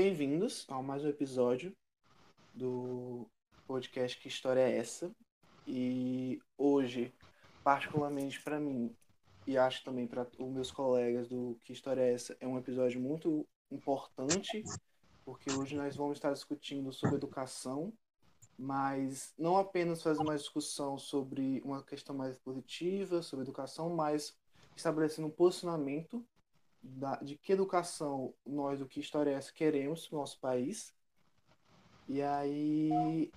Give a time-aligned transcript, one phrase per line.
[0.00, 1.76] Bem-vindos a mais um episódio
[2.54, 3.26] do
[3.66, 5.10] podcast Que História é Essa?
[5.66, 7.12] E hoje,
[7.64, 8.94] particularmente para mim,
[9.44, 13.00] e acho também para os meus colegas do Que História é Essa, é um episódio
[13.00, 14.62] muito importante,
[15.24, 17.92] porque hoje nós vamos estar discutindo sobre educação,
[18.56, 24.32] mas não apenas fazer uma discussão sobre uma questão mais positiva, sobre educação, mas
[24.76, 26.24] estabelecendo um posicionamento
[26.82, 30.94] da, de que educação nós, do que história é essa, queremos no nosso país.
[32.08, 33.30] E aí,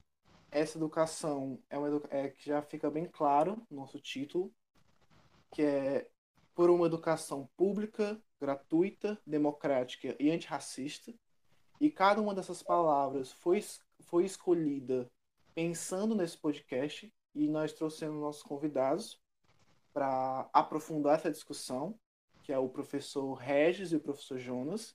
[0.49, 4.53] essa educação é uma educa é, que já fica bem claro no nosso título,
[5.51, 6.09] que é
[6.53, 11.13] por uma educação pública, gratuita, democrática e antirracista.
[11.79, 13.63] E cada uma dessas palavras foi,
[14.01, 15.09] foi escolhida
[15.53, 19.20] pensando nesse podcast e nós trouxemos nossos convidados
[19.93, 21.98] para aprofundar essa discussão
[22.51, 24.93] que é o professor Regis e o professor Jonas,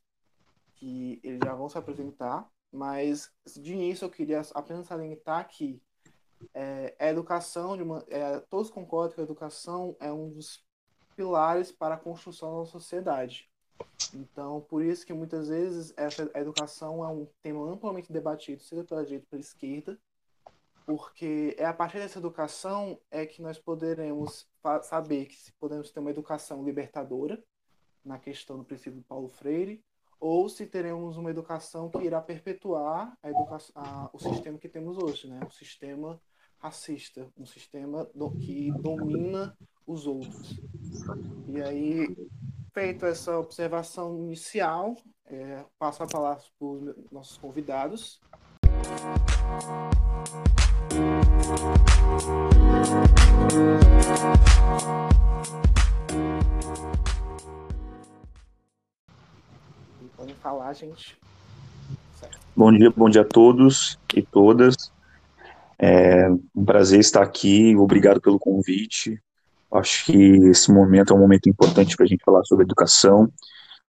[0.74, 5.80] que eles já vão se apresentar, mas de início eu queria apenas salientar que
[6.52, 10.62] é, a educação, de uma, é, todos concordam que a educação é um dos
[11.16, 13.50] pilares para a construção da sociedade.
[14.12, 19.02] Então, por isso que muitas vezes essa educação é um tema amplamente debatido, seja pela
[19.02, 19.98] direita pela esquerda,
[20.86, 24.48] porque é a partir dessa educação é que nós poderemos
[24.84, 27.42] saber que se podemos ter uma educação libertadora
[28.04, 29.84] na questão do princípio de Paulo Freire
[30.20, 34.96] ou se teremos uma educação que irá perpetuar a educação, a, o sistema que temos
[34.96, 35.40] hoje, né?
[35.46, 36.20] O sistema
[36.58, 39.56] racista, um sistema do, que domina
[39.86, 40.58] os outros.
[41.48, 42.16] E aí,
[42.72, 48.20] feito essa observação inicial, é, passo a palavra para os nossos convidados.
[60.16, 61.18] Podem falar, gente.
[62.56, 64.74] Bom dia, bom dia a todos e todas.
[65.78, 67.76] É um prazer estar aqui.
[67.76, 69.20] Obrigado pelo convite.
[69.70, 70.16] Acho que
[70.48, 73.30] esse momento é um momento importante para a gente falar sobre educação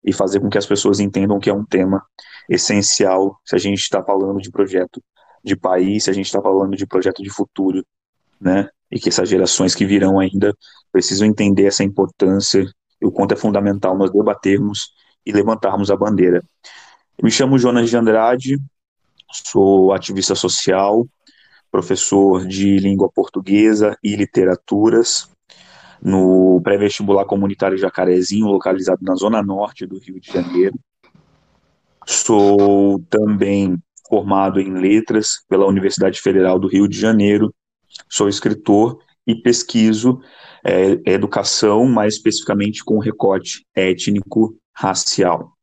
[0.03, 2.03] e fazer com que as pessoas entendam que é um tema
[2.49, 5.01] essencial se a gente está falando de projeto
[5.43, 7.85] de país, se a gente está falando de projeto de futuro,
[8.39, 8.69] né?
[8.91, 10.53] E que essas gerações que virão ainda
[10.91, 12.65] precisam entender essa importância
[13.01, 14.93] e o quanto é fundamental nós debatermos
[15.25, 16.43] e levantarmos a bandeira.
[17.17, 18.59] Eu me chamo Jonas de Andrade,
[19.31, 21.07] sou ativista social,
[21.71, 25.29] professor de língua portuguesa e literaturas
[26.01, 30.79] no pré-vestibular comunitário Jacarezinho, localizado na zona norte do Rio de Janeiro.
[32.05, 33.77] Sou também
[34.07, 37.53] formado em letras pela Universidade Federal do Rio de Janeiro,
[38.09, 40.21] sou escritor e pesquiso
[40.63, 45.53] é, educação, mais especificamente com recorte étnico-racial.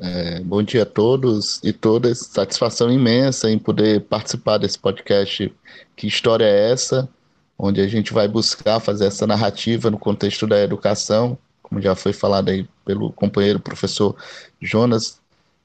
[0.00, 2.18] É, bom dia a todos e todas.
[2.26, 5.54] Satisfação imensa em poder participar desse podcast.
[5.94, 7.08] Que história é essa?
[7.56, 12.12] Onde a gente vai buscar fazer essa narrativa no contexto da educação, como já foi
[12.12, 14.16] falado aí pelo companheiro professor
[14.60, 15.21] Jonas,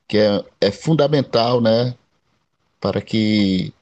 [0.07, 1.95] que é, é fundamental, né,
[2.79, 3.73] para que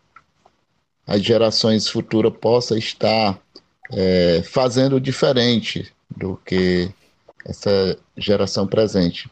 [1.05, 3.39] as gerações futuras possam estar
[3.91, 6.91] é, fazendo diferente do que
[7.45, 9.29] essa geração presente.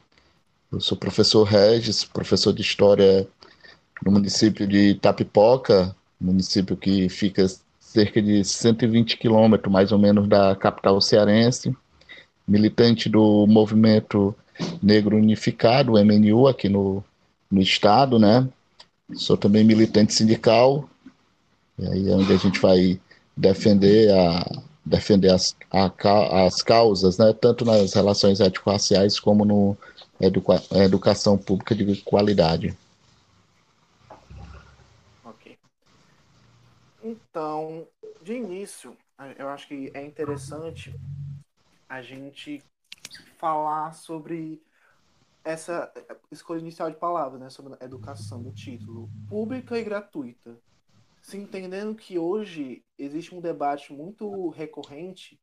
[0.71, 3.27] Eu sou professor Regis, professor de História
[4.03, 7.45] no município de Tapipoca, município que fica
[7.79, 11.75] cerca de 120 quilômetros, mais ou menos, da capital cearense,
[12.47, 14.35] militante do movimento
[14.81, 17.03] Negro Unificado, o MNU, aqui no,
[17.49, 18.47] no estado, né?
[19.15, 20.89] Sou também militante sindical,
[21.77, 22.99] e aí é onde a gente vai
[23.35, 27.33] defender, a, defender as, a, as causas, né?
[27.33, 29.77] Tanto nas relações étnico-raciais como no
[30.19, 32.77] educa, educação pública de qualidade.
[35.23, 35.57] Ok.
[37.03, 37.87] Então,
[38.21, 38.95] de início,
[39.37, 40.93] eu acho que é interessante
[41.87, 42.63] a gente
[43.37, 44.61] falar sobre
[45.43, 45.91] essa
[46.31, 50.57] escolha inicial de palavras, né, sobre a educação, do título, pública e gratuita.
[51.21, 55.39] Se entendendo que hoje existe um debate muito recorrente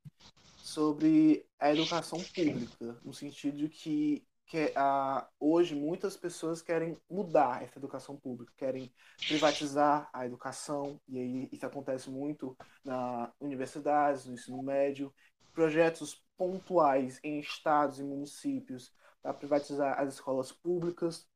[0.56, 7.62] sobre a educação pública, no sentido de que, que a, hoje muitas pessoas querem mudar
[7.62, 8.92] essa educação pública, querem
[9.26, 15.12] privatizar a educação, e aí isso acontece muito na universidades, no ensino médio,
[15.52, 18.90] projetos pontuais em estados e municípios
[19.20, 21.28] para privatizar as escolas públicas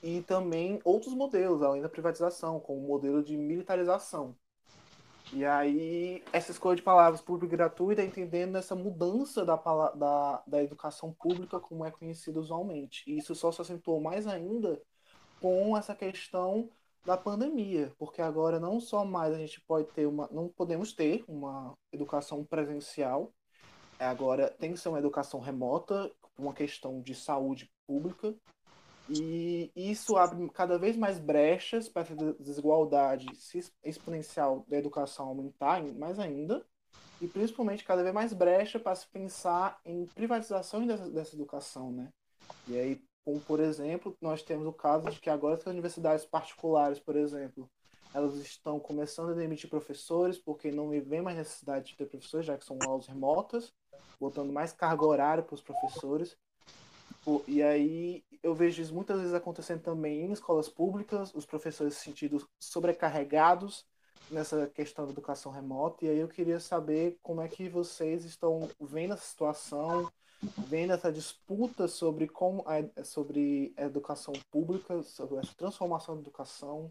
[0.00, 4.36] e também outros modelos além da privatização, como o modelo de militarização.
[5.32, 10.62] E aí, essa escolha de palavras pública e gratuita, entendendo essa mudança da, da, da
[10.62, 13.02] educação pública como é conhecida usualmente.
[13.04, 14.80] E isso só se acentuou mais ainda
[15.40, 16.70] com essa questão
[17.04, 21.24] da pandemia, porque agora não só mais a gente pode ter uma, não podemos ter
[21.26, 23.32] uma educação presencial,
[24.04, 28.34] agora tem que ser uma educação remota, uma questão de saúde pública,
[29.08, 33.26] e isso abre cada vez mais brechas para essa desigualdade
[33.84, 36.66] exponencial da educação aumentar mais ainda,
[37.20, 42.12] e principalmente cada vez mais brecha para se pensar em privatização dessa, dessa educação, né?
[42.68, 46.98] E aí, como por exemplo, nós temos o caso de que agora as universidades particulares,
[46.98, 47.70] por exemplo,
[48.16, 52.56] elas estão começando a demitir professores porque não vem mais necessidade de ter professores, já
[52.56, 53.74] que são aulas remotas,
[54.18, 56.34] botando mais carga horária para os professores.
[57.46, 62.04] E aí eu vejo isso muitas vezes acontecendo também em escolas públicas, os professores se
[62.04, 63.84] sentindo sobrecarregados
[64.30, 66.06] nessa questão da educação remota.
[66.06, 70.10] E aí eu queria saber como é que vocês estão vendo essa situação,
[70.66, 76.90] vendo essa disputa sobre como a, sobre a educação pública, sobre essa transformação da educação.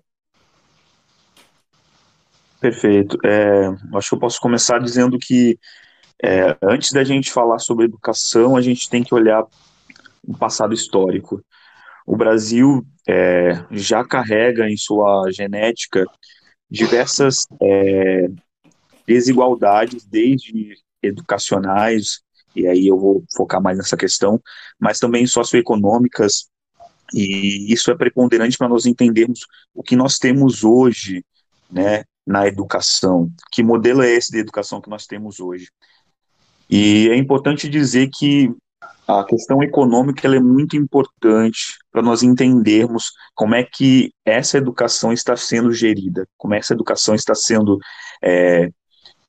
[2.66, 3.16] Perfeito.
[3.24, 5.60] É, acho que eu posso começar dizendo que
[6.24, 9.46] é, antes da gente falar sobre educação, a gente tem que olhar
[10.28, 11.46] o passado histórico.
[12.08, 16.06] O Brasil é, já carrega em sua genética
[16.68, 18.30] diversas é,
[19.06, 20.74] desigualdades, desde
[21.04, 22.22] educacionais,
[22.56, 24.42] e aí eu vou focar mais nessa questão,
[24.80, 26.50] mas também socioeconômicas,
[27.14, 29.42] e isso é preponderante para nós entendermos
[29.72, 31.24] o que nós temos hoje,
[31.70, 33.30] né, na educação.
[33.52, 35.70] Que modelo é esse de educação que nós temos hoje?
[36.70, 38.52] E é importante dizer que
[39.08, 45.38] a questão econômica é muito importante para nós entendermos como é que essa educação está
[45.38, 47.78] sendo gerida, como essa educação está sendo
[48.24, 48.72] é,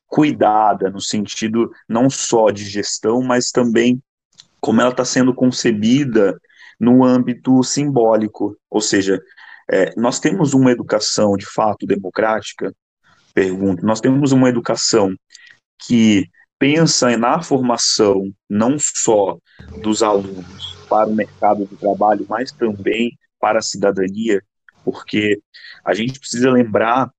[0.07, 4.01] cuidada, no sentido não só de gestão, mas também
[4.59, 6.35] como ela está sendo concebida
[6.79, 9.21] no âmbito simbólico, ou seja,
[9.69, 12.73] é, nós temos uma educação de fato democrática?
[13.37, 15.15] Pergunto, nós temos uma educação
[15.85, 19.37] que pensa na formação não só
[19.83, 24.41] dos alunos para o mercado do trabalho, mas também para a cidadania,
[24.83, 25.39] porque
[25.85, 27.11] a gente precisa lembrar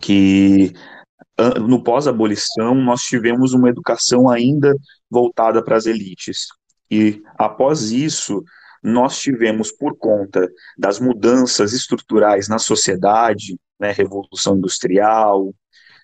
[0.00, 0.72] que
[1.68, 4.74] no pós-abolição nós tivemos uma educação ainda
[5.08, 6.48] voltada para as elites.
[6.90, 8.42] E após isso,
[8.82, 15.54] nós tivemos, por conta das mudanças estruturais na sociedade, né, revolução industrial,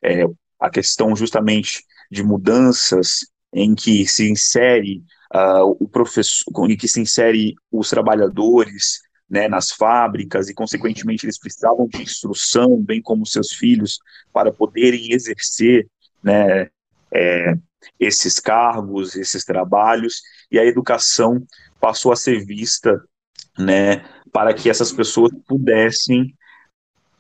[0.03, 0.25] é,
[0.59, 3.21] a questão justamente de mudanças
[3.53, 5.03] em que se insere
[5.35, 11.39] uh, o professor, em que se insere os trabalhadores né, nas fábricas e, consequentemente, eles
[11.39, 13.99] precisavam de instrução, bem como seus filhos,
[14.33, 15.89] para poderem exercer
[16.23, 16.69] né,
[17.15, 17.55] é,
[17.99, 20.21] esses cargos, esses trabalhos,
[20.51, 21.47] e a educação
[21.81, 23.01] passou a ser vista
[23.57, 26.35] né, para que essas pessoas pudessem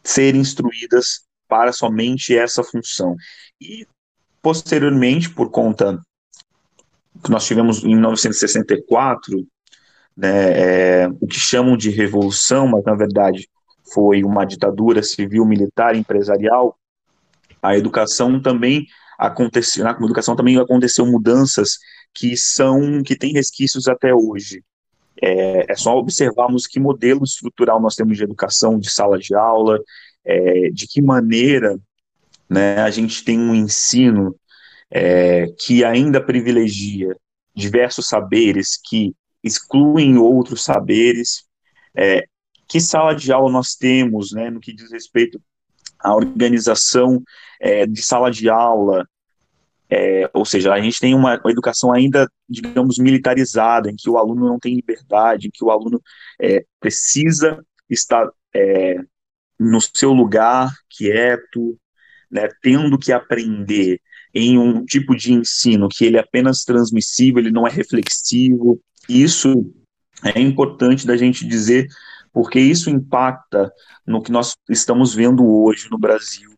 [0.02, 3.16] ser instruídas para somente essa função.
[3.60, 3.86] E
[4.42, 6.00] Posteriormente, por conta
[7.22, 9.46] que nós tivemos em 1964,
[10.16, 13.48] né, é, o que chamam de revolução, mas na verdade
[13.92, 16.78] foi uma ditadura civil, militar, empresarial,
[17.62, 18.86] a educação também
[19.18, 21.78] aconteceu, na educação também aconteceu mudanças
[22.14, 24.64] que são, que têm resquícios até hoje.
[25.22, 29.78] É, é só observarmos que modelo estrutural nós temos de educação, de sala de aula,
[30.24, 31.78] é, de que maneira
[32.48, 34.34] né, a gente tem um ensino
[34.90, 37.16] é, que ainda privilegia
[37.54, 41.44] diversos saberes, que excluem outros saberes.
[41.96, 42.24] É,
[42.68, 45.40] que sala de aula nós temos, né, no que diz respeito
[45.98, 47.22] à organização
[47.60, 49.06] é, de sala de aula,
[49.90, 54.16] é, ou seja, a gente tem uma, uma, educação ainda, digamos, militarizada, em que o
[54.16, 56.00] aluno não tem liberdade, em que o aluno
[56.40, 58.96] é, precisa estar é,
[59.58, 61.76] no seu lugar, quieto,
[62.30, 64.00] né, tendo que aprender
[64.32, 68.80] em um tipo de ensino que ele é apenas transmissível, ele não é reflexivo.
[69.08, 69.74] Isso
[70.24, 71.88] é importante da gente dizer,
[72.32, 73.72] porque isso impacta
[74.06, 76.50] no que nós estamos vendo hoje no Brasil,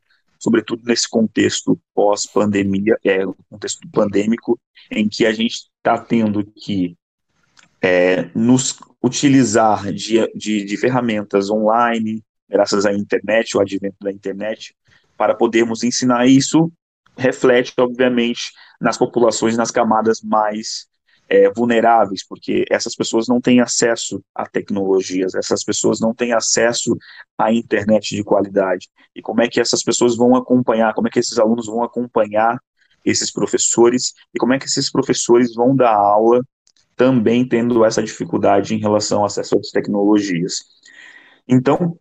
[0.43, 4.59] sobretudo nesse contexto pós-pandemia, é, contexto pandêmico,
[4.91, 6.97] em que a gente está tendo que
[7.81, 14.75] é, nos utilizar de, de, de ferramentas online, graças à internet, o advento da internet,
[15.17, 16.73] para podermos ensinar isso,
[17.17, 20.89] reflete, obviamente, nas populações, nas camadas mais
[21.33, 26.95] é, vulneráveis, porque essas pessoas não têm acesso a tecnologias, essas pessoas não têm acesso
[27.39, 28.91] à internet de qualidade.
[29.17, 32.61] E como é que essas pessoas vão acompanhar, como é que esses alunos vão acompanhar
[33.03, 36.43] esses professores e como é que esses professores vão dar aula
[36.95, 40.57] também tendo essa dificuldade em relação ao acesso às tecnologias.
[41.49, 41.99] Então,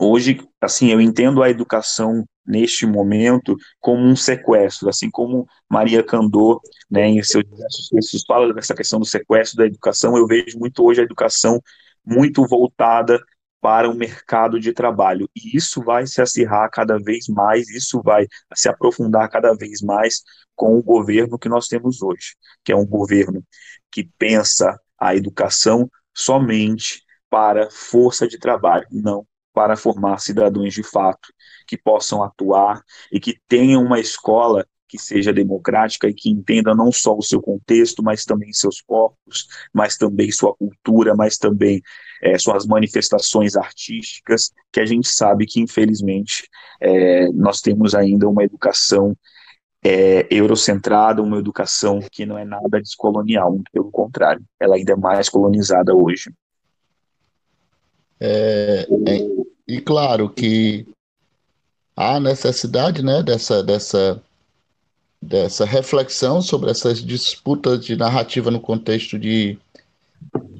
[0.00, 6.60] hoje, assim, eu entendo a educação neste momento como um sequestro, assim como Maria Candor,
[6.90, 10.84] né, em seus diversos textos fala dessa questão do sequestro da educação, eu vejo muito
[10.84, 11.60] hoje a educação
[12.04, 13.20] muito voltada
[13.60, 15.28] para o mercado de trabalho.
[15.34, 20.22] E isso vai se acirrar cada vez mais, isso vai se aprofundar cada vez mais
[20.54, 23.42] com o governo que nós temos hoje, que é um governo
[23.90, 31.32] que pensa a educação somente para força de trabalho, não para formar cidadãos de fato,
[31.66, 36.92] que possam atuar e que tenham uma escola que seja democrática e que entenda não
[36.92, 41.80] só o seu contexto, mas também seus corpos, mas também sua cultura, mas também
[42.22, 46.46] é, suas manifestações artísticas, que a gente sabe que, infelizmente,
[46.78, 49.16] é, nós temos ainda uma educação
[49.82, 55.30] é, eurocentrada, uma educação que não é nada descolonial, pelo contrário, ela ainda é mais
[55.30, 56.30] colonizada hoje.
[58.20, 60.86] É, é, e claro que
[61.96, 64.22] há necessidade né, dessa, dessa,
[65.20, 69.58] dessa reflexão sobre essas disputas de narrativa no contexto de,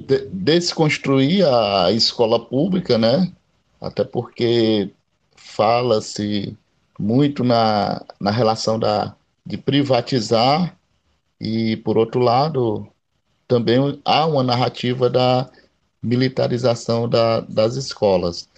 [0.07, 3.33] de desconstruir a escola pública, né?
[3.81, 4.91] Até porque
[5.37, 6.57] fala-se
[6.99, 10.77] muito na, na relação da, de privatizar
[11.41, 12.89] e, por outro lado,
[13.47, 15.49] também há uma narrativa da
[16.03, 18.49] militarização da, das escolas.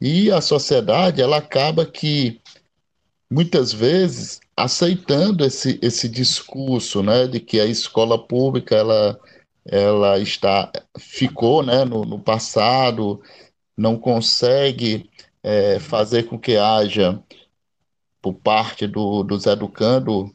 [0.00, 2.40] E a sociedade, ela acaba que,
[3.30, 9.18] muitas vezes, aceitando esse, esse discurso, né, de que a escola pública, ela,
[9.64, 13.20] ela está, ficou, né, no, no passado,
[13.76, 15.10] não consegue
[15.42, 17.22] é, fazer com que haja,
[18.20, 20.34] por parte do, dos educando,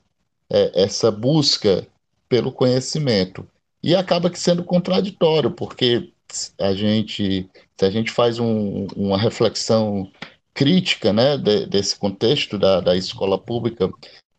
[0.50, 1.88] é, essa busca
[2.29, 3.48] pelo conhecimento.
[3.82, 6.12] E acaba que sendo contraditório, porque
[6.60, 10.10] a gente, se a gente faz um, uma reflexão
[10.53, 13.89] crítica né, de, desse contexto da, da escola pública,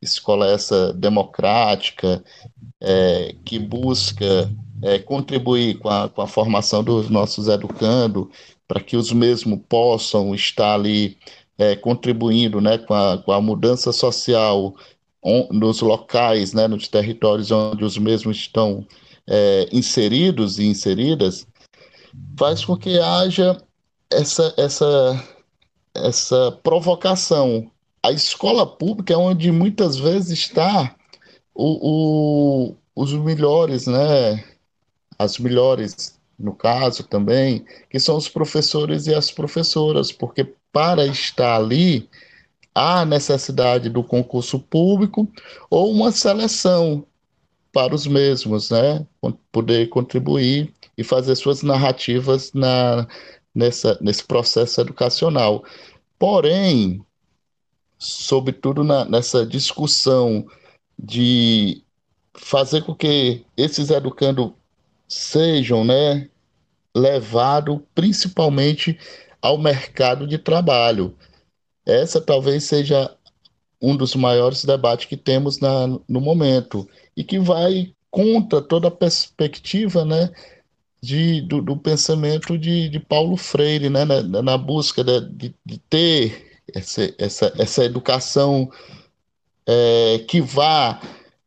[0.01, 2.23] escola essa democrática,
[2.81, 4.51] é, que busca
[4.83, 8.31] é, contribuir com a, com a formação dos nossos educando,
[8.69, 11.17] para que os mesmos possam estar ali
[11.59, 14.75] é, contribuindo né, com, a, com a mudança social
[15.51, 18.87] nos locais, né, nos territórios onde os mesmos estão
[19.27, 21.47] é, inseridos e inseridas,
[22.39, 23.61] faz com que haja
[24.11, 25.25] essa, essa,
[25.95, 27.71] essa provocação.
[28.03, 30.95] A escola pública é onde muitas vezes está
[31.55, 34.45] o, o, os melhores, né?
[35.19, 41.57] As melhores, no caso também, que são os professores e as professoras, porque para estar
[41.57, 42.09] ali
[42.75, 45.29] há necessidade do concurso público
[45.71, 47.07] ou uma seleção
[47.73, 49.07] para os mesmos, né?
[49.53, 53.07] Poder contribuir e fazer suas narrativas na,
[53.55, 55.65] nessa, nesse processo educacional.
[56.19, 57.05] Porém,
[57.99, 60.47] sobretudo na, nessa discussão
[60.99, 61.83] de
[62.35, 64.55] fazer com que esses educando
[65.09, 66.29] sejam né,
[66.95, 68.99] levados principalmente
[69.41, 71.17] ao mercado de trabalho.
[71.87, 73.15] Essa talvez seja
[73.81, 78.93] um dos maiores debates que temos na, no momento e que vai contra toda a
[78.93, 80.31] perspectiva né,
[81.05, 86.63] de, do, do pensamento de, de, Paulo Freire, né, na, na busca de, de, ter
[86.75, 88.71] essa, essa, essa educação
[89.67, 91.01] é, que vá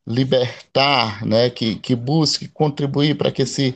[0.06, 3.74] libertar, né, que, que busque contribuir para que esse,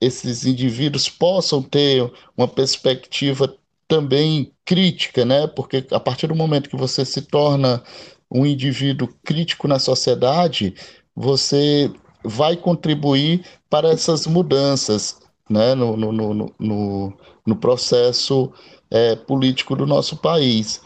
[0.00, 3.54] esses indivíduos possam ter uma perspectiva
[3.86, 7.82] também crítica, né, porque a partir do momento que você se torna
[8.28, 10.74] um indivíduo crítico na sociedade,
[11.14, 11.90] você
[12.22, 15.19] vai contribuir para essas mudanças
[15.50, 17.12] né, no, no, no, no,
[17.44, 18.52] no processo
[18.88, 20.80] é, político do nosso país.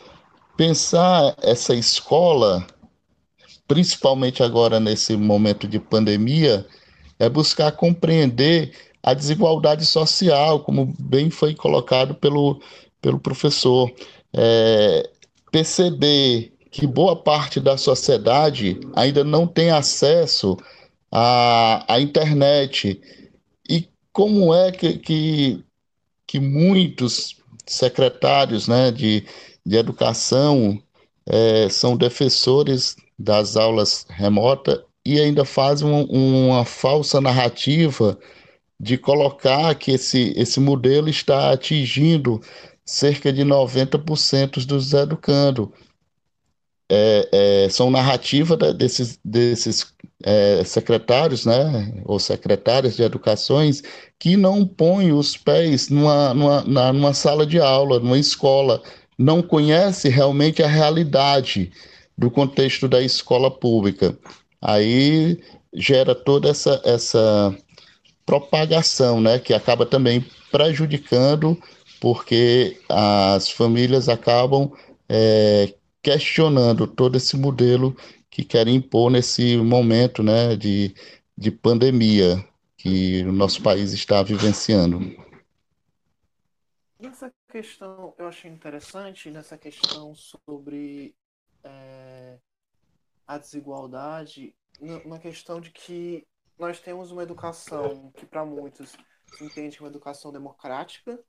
[0.57, 2.67] Pensar essa escola,
[3.69, 6.67] principalmente agora nesse momento de pandemia,
[7.19, 12.61] é buscar compreender a desigualdade social, como bem foi colocado pelo,
[13.03, 13.93] pelo professor.
[14.33, 15.11] É,
[15.53, 20.57] perceber que boa parte da sociedade ainda não tem acesso
[21.13, 23.01] à, à internet
[24.15, 25.65] como é que, que,
[26.25, 29.27] que muitos secretários né, de,
[29.67, 30.81] de educação
[31.27, 38.17] é, são defensores das aulas remotas e ainda fazem um, uma falsa narrativa
[38.79, 42.41] de colocar que esse, esse modelo está atingindo
[42.85, 45.69] cerca de 90% dos educandos.
[46.89, 49.94] É, é, são narrativas desses, desses
[50.27, 53.83] é, secretários, né, ou secretárias de educações,
[54.19, 58.83] que não põem os pés numa, numa, numa sala de aula, numa escola,
[59.19, 61.71] não conhece realmente a realidade
[62.17, 64.17] do contexto da escola pública.
[64.63, 65.39] Aí
[65.75, 67.55] gera toda essa, essa
[68.25, 71.61] propagação, né, que acaba também prejudicando,
[72.01, 74.73] porque as famílias acabam
[75.07, 77.95] é, questionando todo esse modelo
[78.35, 80.93] que querem impor nesse momento né, de,
[81.39, 82.45] de pandemia
[82.77, 84.99] que o nosso país está vivenciando.
[86.99, 91.15] Nessa questão, eu achei interessante, nessa questão sobre
[91.63, 92.41] é,
[93.25, 94.53] a desigualdade,
[95.07, 96.27] na questão de que
[96.59, 101.21] nós temos uma educação que para muitos se entende como educação democrática,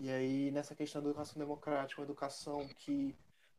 [0.00, 3.12] e aí nessa questão da educação democrática, uma educação que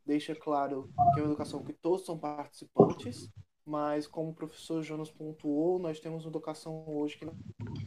[0.05, 3.29] deixa claro que é uma educação que todos são participantes,
[3.65, 7.25] mas como o professor Jonas pontuou, nós temos uma educação hoje que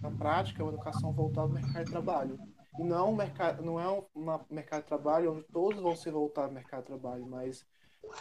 [0.00, 2.38] na prática é uma educação voltada ao mercado de trabalho.
[2.78, 4.04] E não, um mercado, não é um
[4.50, 7.66] mercado de trabalho onde todos vão se voltar ao mercado de trabalho, mas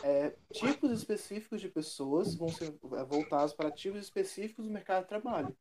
[0.03, 5.09] é, tipos específicos de pessoas vão ser é, voltados para tipos específicos do mercado de
[5.09, 5.55] trabalho.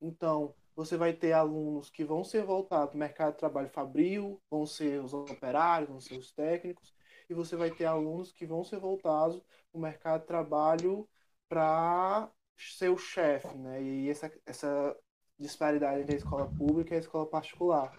[0.00, 4.40] Então, você vai ter alunos que vão ser voltados para o mercado de trabalho fabril,
[4.50, 6.94] vão ser os operários, vão ser os técnicos,
[7.28, 9.38] e você vai ter alunos que vão ser voltados
[9.70, 11.08] para o mercado de trabalho
[11.48, 13.82] para ser o chefe, né?
[13.82, 14.96] E essa, essa
[15.38, 17.92] disparidade entre a escola pública e a escola particular.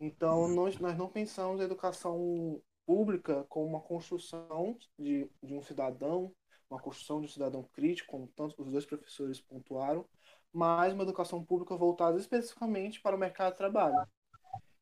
[0.00, 6.34] Então, nós, nós não pensamos a educação pública como uma construção de, de um cidadão,
[6.68, 10.04] uma construção de um cidadão crítico, como tanto os dois professores pontuaram,
[10.52, 14.06] mas uma educação pública voltada especificamente para o mercado de trabalho.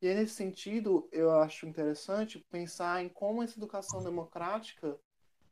[0.01, 4.99] E aí, nesse sentido, eu acho interessante pensar em como essa educação democrática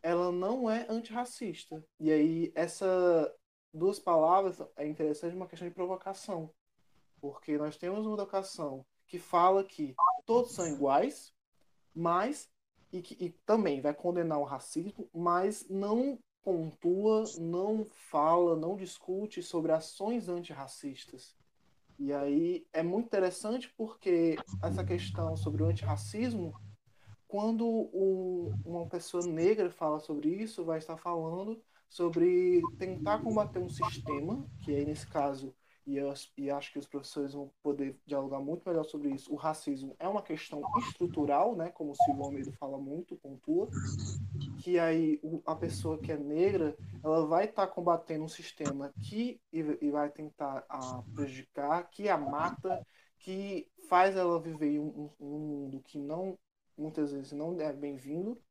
[0.02, 1.84] ela não é antirracista.
[1.98, 3.28] E aí, essas
[3.74, 6.50] duas palavras é interessante uma questão de provocação.
[7.20, 11.32] Porque nós temos uma educação que fala que todos são iguais,
[11.92, 12.48] mas
[12.92, 19.42] e que e também vai condenar o racismo, mas não pontua, não fala, não discute
[19.42, 21.35] sobre ações antirracistas.
[21.98, 26.52] E aí é muito interessante porque essa questão sobre o antirracismo,
[27.26, 33.68] quando um, uma pessoa negra fala sobre isso, vai estar falando sobre tentar combater um
[33.68, 35.54] sistema, que aí nesse caso
[35.86, 39.32] e, eu, e acho que os professores vão poder dialogar muito melhor sobre isso.
[39.32, 43.68] O racismo é uma questão estrutural, né, como o Silvio Almeida fala muito, pontua,
[44.66, 49.40] que aí a pessoa que é negra, ela vai estar tá combatendo um sistema que
[49.52, 52.84] e, vai tentar a prejudicar, que a mata,
[53.16, 56.36] que faz ela viver um, um mundo que não
[56.76, 58.42] muitas vezes não é bem-vindo,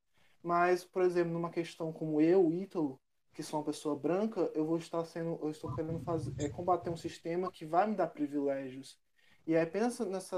[0.41, 2.97] mas, por exemplo, numa questão como eu, Ítalo,
[3.33, 6.89] que sou uma pessoa branca, eu vou estar sendo, eu estou querendo fazer, é, combater
[6.89, 8.97] um sistema que vai me dar privilégios.
[9.45, 10.37] E aí pensa nessa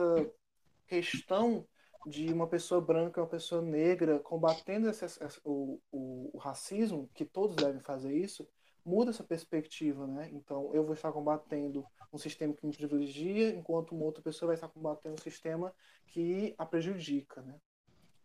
[0.88, 1.68] questão
[2.08, 7.26] de uma pessoa branca, uma pessoa negra combatendo esse, esse, o, o, o, racismo, que
[7.26, 8.48] todos devem fazer isso,
[8.86, 10.30] muda essa perspectiva, né?
[10.32, 14.56] Então eu vou estar combatendo um sistema que me privilegia, enquanto uma outra pessoa vai
[14.56, 15.74] estar combatendo um sistema
[16.08, 17.56] que a prejudica, né?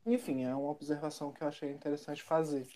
[0.06, 2.68] Enfim, é uma observação que eu achei interessante fazer.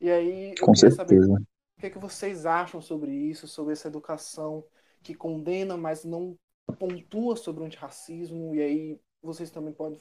[0.00, 1.26] E aí eu Com queria certeza.
[1.26, 4.64] saber o que, é que vocês acham sobre isso, sobre essa educação
[5.04, 6.36] que condena, mas não
[6.78, 8.54] pontua sobre o antirracismo.
[8.54, 10.00] E aí vocês também podem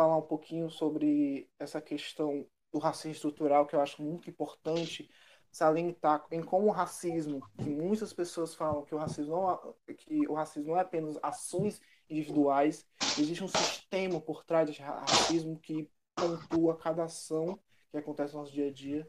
[0.00, 5.10] falar um pouquinho sobre essa questão do racismo estrutural, que eu acho muito importante
[5.52, 10.26] salientar em como o racismo, que muitas pessoas falam que o racismo não, é, que
[10.26, 12.86] o racismo não é apenas ações individuais,
[13.18, 17.58] existe um sistema por trás desse racismo que pontua cada ação
[17.90, 19.06] que acontece no nosso dia a dia.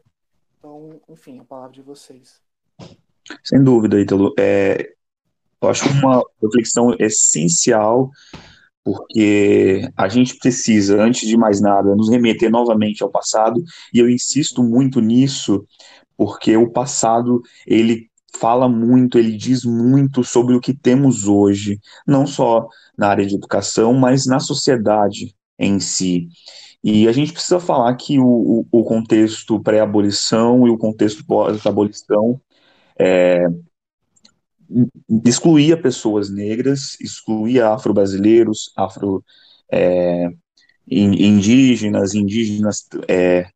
[0.58, 2.42] Então, enfim, a palavra de vocês.
[3.42, 4.34] Sem dúvida, Ítalo.
[4.38, 4.94] É,
[5.62, 8.10] eu acho uma reflexão essencial,
[8.84, 14.08] porque a gente precisa, antes de mais nada, nos remeter novamente ao passado, e eu
[14.10, 15.64] insisto muito nisso,
[16.16, 22.26] porque o passado, ele fala muito, ele diz muito sobre o que temos hoje, não
[22.26, 22.66] só
[22.96, 26.28] na área de educação, mas na sociedade em si.
[26.82, 32.40] E a gente precisa falar que o, o contexto pré-abolição e o contexto pós-abolição
[32.98, 33.46] é,
[35.24, 39.24] excluía pessoas negras, excluía afro-brasileiros, afro,
[39.70, 40.28] é,
[40.86, 43.46] indígenas, indígenas, é,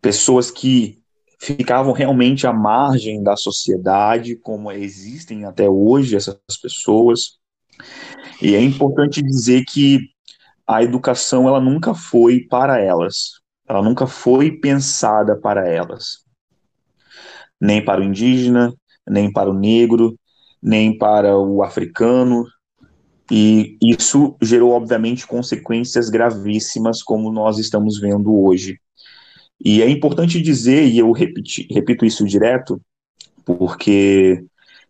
[0.00, 1.00] pessoas que
[1.38, 7.38] ficavam realmente à margem da sociedade, como existem até hoje essas pessoas.
[8.40, 10.00] E é importante dizer que
[10.66, 16.24] a educação ela nunca foi para elas, ela nunca foi pensada para elas,
[17.60, 18.74] nem para o indígena,
[19.08, 20.18] nem para o negro,
[20.62, 22.44] nem para o africano,
[23.30, 28.78] e isso gerou, obviamente, consequências gravíssimas, como nós estamos vendo hoje.
[29.64, 32.80] E é importante dizer, e eu repeti, repito isso direto,
[33.44, 34.44] porque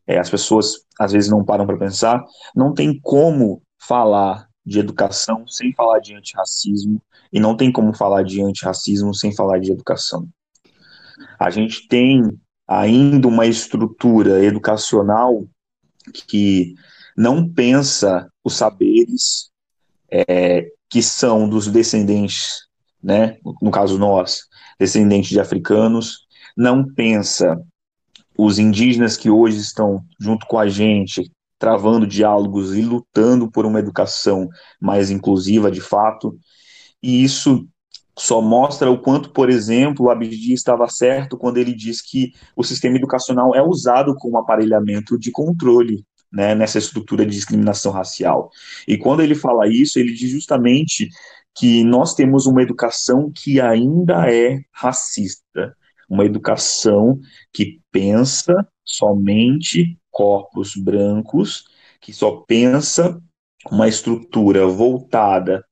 [0.07, 2.23] é, as pessoas às vezes não param para pensar,
[2.55, 7.01] não tem como falar de educação sem falar de antirracismo,
[7.33, 10.29] e não tem como falar de antirracismo sem falar de educação.
[11.39, 12.23] A gente tem
[12.67, 15.47] ainda uma estrutura educacional
[16.13, 16.75] que
[17.17, 19.51] não pensa os saberes
[20.11, 22.67] é, que são dos descendentes,
[23.03, 24.43] né, no caso nós,
[24.79, 26.27] descendentes de africanos,
[26.57, 27.61] não pensa
[28.37, 33.79] os indígenas que hoje estão junto com a gente, travando diálogos e lutando por uma
[33.79, 34.49] educação
[34.81, 36.39] mais inclusiva de fato,
[37.03, 37.67] e isso
[38.19, 42.65] só mostra o quanto, por exemplo, o Abdi estava certo quando ele diz que o
[42.65, 48.51] sistema educacional é usado como aparelhamento de controle né, nessa estrutura de discriminação racial.
[48.89, 51.09] E quando ele fala isso, ele diz justamente
[51.55, 55.77] que nós temos uma educação que ainda é racista,
[56.09, 57.19] uma educação
[57.53, 61.65] que pensa somente corpos brancos,
[62.01, 63.21] que só pensa
[63.71, 65.65] uma estrutura voltada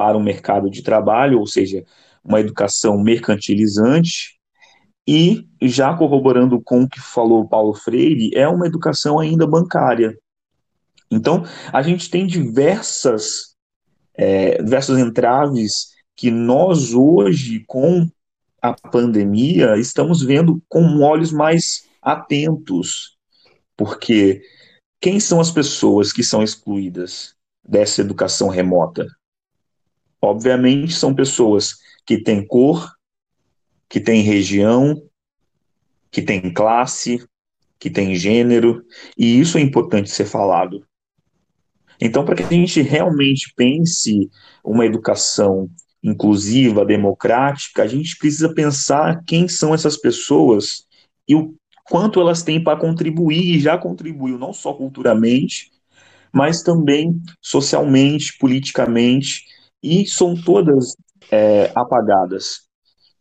[0.00, 1.84] para o mercado de trabalho, ou seja,
[2.24, 4.40] uma educação mercantilizante,
[5.06, 10.16] e, já corroborando com o que falou Paulo Freire, é uma educação ainda bancária.
[11.10, 13.54] Então, a gente tem diversas,
[14.16, 14.56] é,
[14.98, 18.08] entraves que nós hoje, com
[18.62, 23.18] a pandemia, estamos vendo com olhos mais atentos,
[23.76, 24.40] porque
[24.98, 29.06] quem são as pessoas que são excluídas dessa educação remota?
[30.20, 32.92] Obviamente, são pessoas que têm cor,
[33.88, 35.02] que tem região,
[36.10, 37.24] que tem classe,
[37.78, 38.84] que tem gênero,
[39.16, 40.84] e isso é importante ser falado.
[42.00, 44.30] Então, para que a gente realmente pense
[44.64, 45.68] uma educação
[46.02, 50.86] inclusiva, democrática, a gente precisa pensar quem são essas pessoas
[51.28, 51.54] e o
[51.84, 55.70] quanto elas têm para contribuir, e já contribuiu não só culturalmente,
[56.32, 59.44] mas também socialmente, politicamente,
[59.82, 60.94] e são todas
[61.30, 62.60] é, apagadas.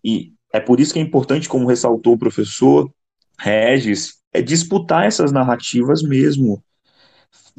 [0.04, 2.90] E é por isso que é importante, como ressaltou o professor
[3.38, 6.64] Regis, é disputar essas narrativas mesmo,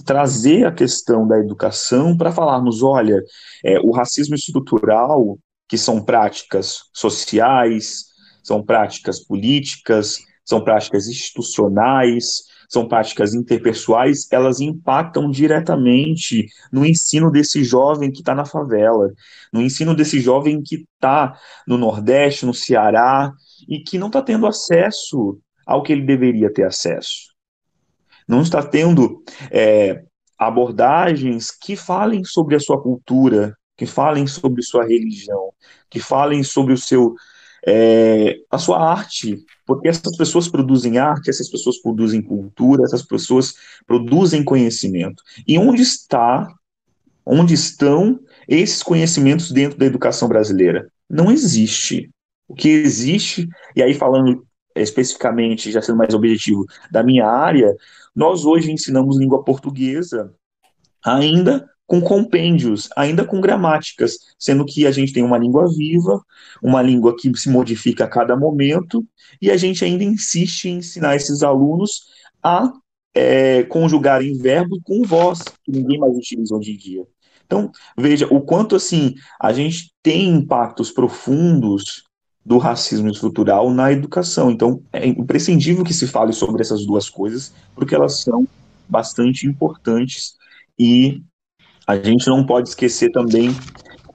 [0.04, 3.22] trazer a questão da educação para falarmos, olha,
[3.64, 8.06] é, o racismo estrutural, que são práticas sociais,
[8.42, 17.64] são práticas políticas, são práticas institucionais, são práticas interpessoais, elas impactam diretamente no ensino desse
[17.64, 19.12] jovem que está na favela,
[19.52, 23.32] no ensino desse jovem que está no Nordeste, no Ceará,
[23.68, 27.30] e que não está tendo acesso ao que ele deveria ter acesso.
[28.26, 30.04] Não está tendo é,
[30.38, 35.52] abordagens que falem sobre a sua cultura, que falem sobre sua religião,
[35.90, 37.14] que falem sobre o seu
[37.66, 39.36] é, a sua arte,
[39.70, 43.54] porque essas pessoas produzem arte, essas pessoas produzem cultura, essas pessoas
[43.86, 45.22] produzem conhecimento.
[45.46, 46.52] E onde está,
[47.24, 50.90] onde estão esses conhecimentos dentro da educação brasileira?
[51.08, 52.10] Não existe.
[52.48, 57.72] O que existe, e aí falando especificamente, já sendo mais objetivo, da minha área,
[58.12, 60.34] nós hoje ensinamos língua portuguesa
[61.06, 66.24] ainda com compêndios, ainda com gramáticas, sendo que a gente tem uma língua viva,
[66.62, 69.04] uma língua que se modifica a cada momento,
[69.42, 72.04] e a gente ainda insiste em ensinar esses alunos
[72.40, 72.72] a
[73.12, 77.04] é, conjugarem verbos com voz, que ninguém mais utiliza hoje em dia.
[77.44, 82.04] Então, veja o quanto assim a gente tem impactos profundos
[82.46, 84.48] do racismo estrutural na educação.
[84.48, 88.46] Então, é imprescindível que se fale sobre essas duas coisas, porque elas são
[88.88, 90.36] bastante importantes
[90.78, 91.20] e
[91.90, 93.50] a gente não pode esquecer também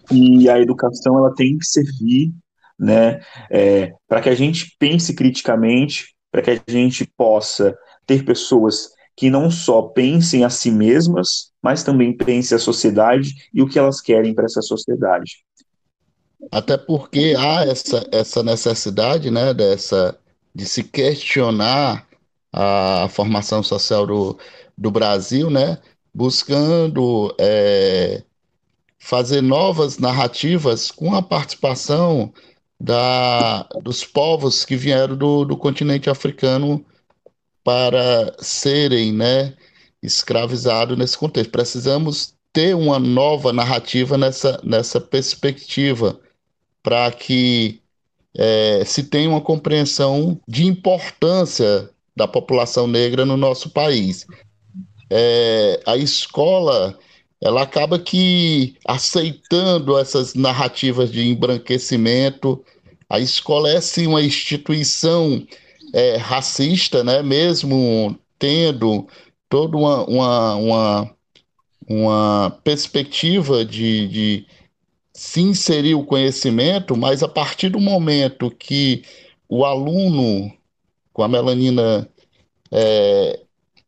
[0.08, 2.32] que a educação ela tem que servir
[2.80, 3.20] né,
[3.52, 9.30] é, para que a gente pense criticamente, para que a gente possa ter pessoas que
[9.30, 14.00] não só pensem a si mesmas, mas também pensem a sociedade e o que elas
[14.00, 15.44] querem para essa sociedade.
[16.52, 20.18] Até porque há essa, essa necessidade né, dessa,
[20.54, 22.08] de se questionar
[22.54, 24.38] a formação social do,
[24.78, 25.78] do Brasil, né,
[26.16, 28.24] buscando é,
[28.98, 32.34] fazer novas narrativas com a participação
[32.80, 36.86] da, dos povos que vieram do, do continente africano
[37.66, 39.56] para serem né,
[40.02, 41.52] escravizados nesse contexto.
[41.52, 46.18] Precisamos ter uma nova narrativa nessa, nessa perspectiva
[46.82, 47.82] para que
[48.34, 54.26] é, se tenha uma compreensão de importância da população negra no nosso país.
[55.10, 56.98] É, a escola
[57.42, 62.64] ela acaba que aceitando essas narrativas de embranquecimento.
[63.10, 65.46] A escola é sim uma instituição
[65.94, 67.22] é, racista, né?
[67.22, 69.08] mesmo tendo
[69.50, 71.16] toda uma, uma, uma,
[71.88, 74.48] uma perspectiva de, de
[75.14, 79.04] se inserir o conhecimento, mas a partir do momento que
[79.48, 80.52] o aluno
[81.14, 82.10] com a melanina
[82.72, 83.45] é,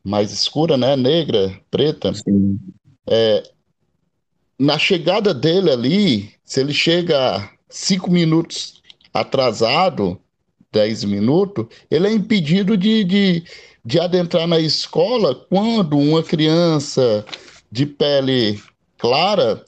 [0.07, 2.57] mais escura, né, negra, preta, Sim.
[3.05, 3.43] É,
[4.57, 8.81] na chegada dele ali, se ele chega cinco minutos
[9.13, 10.17] atrasado,
[10.71, 13.43] dez minutos, ele é impedido de, de,
[13.83, 17.25] de adentrar na escola quando uma criança
[17.69, 18.61] de pele
[18.97, 19.63] clara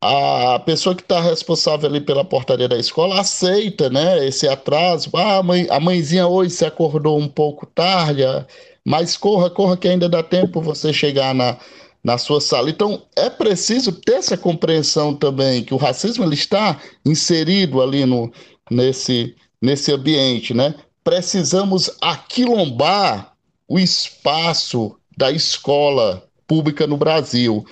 [0.00, 5.10] a pessoa que está responsável ali pela portaria da escola aceita, né, esse atraso.
[5.14, 8.22] Ah, a, mãe, a mãezinha hoje se acordou um pouco tarde,
[8.88, 11.58] mas corra, corra que ainda dá tempo você chegar na,
[12.02, 12.70] na sua sala.
[12.70, 18.32] Então, é preciso ter essa compreensão também que o racismo ele está inserido ali no,
[18.70, 20.74] nesse, nesse ambiente, né?
[21.04, 23.34] Precisamos aquilombar
[23.68, 27.66] o espaço da escola pública no Brasil.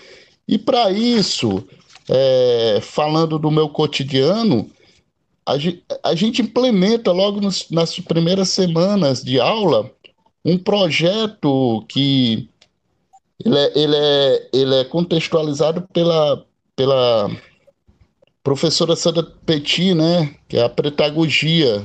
[0.47, 1.67] E para isso,
[2.11, 4.71] é, falando do meu cotidiano,
[5.47, 9.91] a gente, a gente implementa logo nos, nas primeiras semanas de aula
[10.47, 12.49] um projeto que
[13.45, 17.29] ele é, ele é, ele é contextualizado pela, pela
[18.45, 21.85] professora Sandra Petit, né, que é a pretagogia,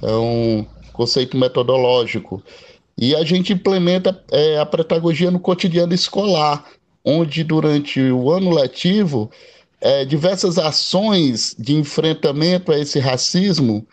[0.00, 2.40] é um conceito metodológico.
[2.96, 6.64] E a gente implementa é, a pretagogia no cotidiano escolar,
[7.04, 9.30] onde durante o ano letivo,
[9.80, 13.84] é, diversas ações de enfrentamento a esse racismo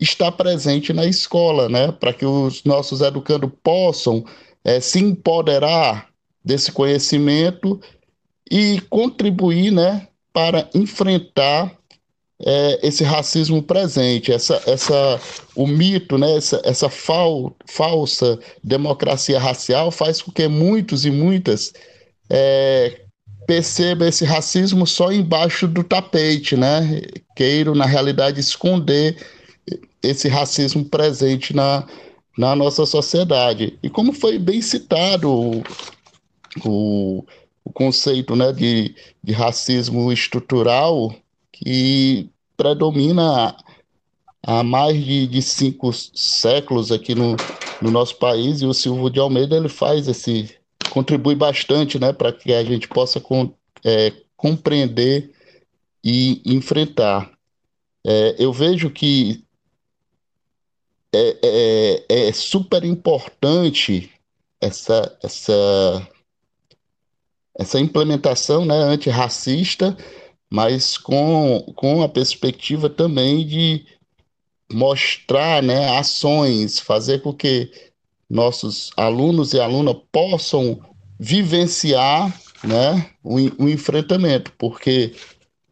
[0.00, 4.24] está presente na escola, né, para que os nossos educandos possam
[4.64, 6.08] é, se empoderar
[6.44, 7.80] desse conhecimento
[8.50, 11.76] e contribuir né, para enfrentar
[12.44, 15.20] é, esse racismo presente, essa, essa,
[15.54, 21.74] o mito, né, essa, essa fal, falsa democracia racial faz com que muitos e muitas
[22.30, 23.02] é,
[23.46, 27.02] percebam esse racismo só embaixo do tapete, né?
[27.34, 29.16] Queiram, na realidade, esconder
[30.02, 31.86] esse racismo presente na,
[32.36, 33.78] na nossa sociedade.
[33.82, 35.62] E como foi bem citado
[36.64, 37.24] o,
[37.64, 41.14] o conceito né, de, de racismo estrutural
[41.52, 43.56] que predomina
[44.42, 47.36] há mais de, de cinco séculos aqui no,
[47.80, 50.54] no nosso país, e o Silvio de Almeida ele faz esse,
[50.90, 53.52] contribui bastante né, para que a gente possa com,
[53.84, 55.30] é, compreender
[56.02, 57.30] e enfrentar.
[58.04, 59.44] É, eu vejo que
[61.12, 64.10] é, é, é super importante
[64.60, 66.08] essa, essa
[67.60, 69.96] essa implementação né, antirracista,
[70.48, 73.84] mas com, com a perspectiva também de
[74.72, 77.70] mostrar né, ações, fazer com que
[78.28, 80.80] nossos alunos e alunas possam
[81.18, 85.12] vivenciar né, o, o enfrentamento, porque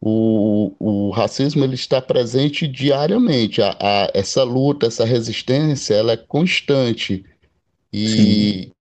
[0.01, 3.61] o, o racismo ele está presente diariamente.
[3.61, 7.25] A, a, essa luta, essa resistência, ela é constante.
[7.91, 8.71] E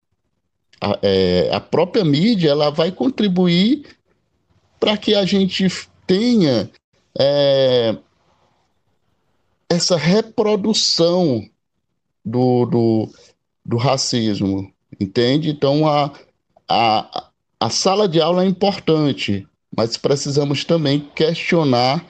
[0.81, 3.97] a, é, a própria mídia ela vai contribuir
[4.79, 5.67] para que a gente
[6.07, 6.71] tenha
[7.19, 7.97] é,
[9.69, 11.45] essa reprodução
[12.25, 13.13] do, do,
[13.65, 15.51] do, racismo, entende?
[15.51, 16.13] Então, a,
[16.69, 22.05] a, a sala de aula é importante, mas precisamos também questionar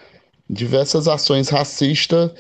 [0.49, 2.31] diversas ações racistas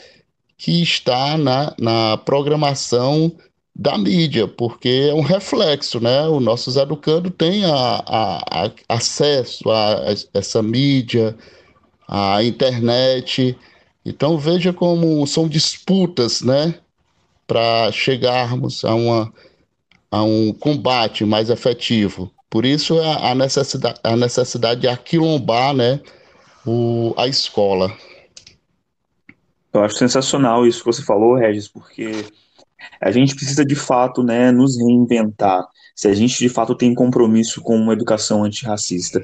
[0.57, 3.33] que está na, na programação
[3.75, 6.27] da mídia, porque é um reflexo, né?
[6.27, 10.05] Os nossos educandos têm a, a, a acesso a,
[10.35, 11.37] essa mídia,
[12.09, 13.57] a internet.
[14.05, 16.75] Então veja como são disputas, né?
[17.47, 19.33] Para chegarmos a, uma,
[20.11, 22.33] a um combate mais efetivo.
[22.51, 26.01] Por isso a, a necessidade, a necessidade de aquilombar, né?
[26.67, 27.93] O, a escola.
[29.73, 32.25] Eu acho sensacional isso que você falou, Regis, porque
[33.01, 37.61] a gente precisa de fato né, nos reinventar, se a gente de fato tem compromisso
[37.63, 39.21] com uma educação antirracista.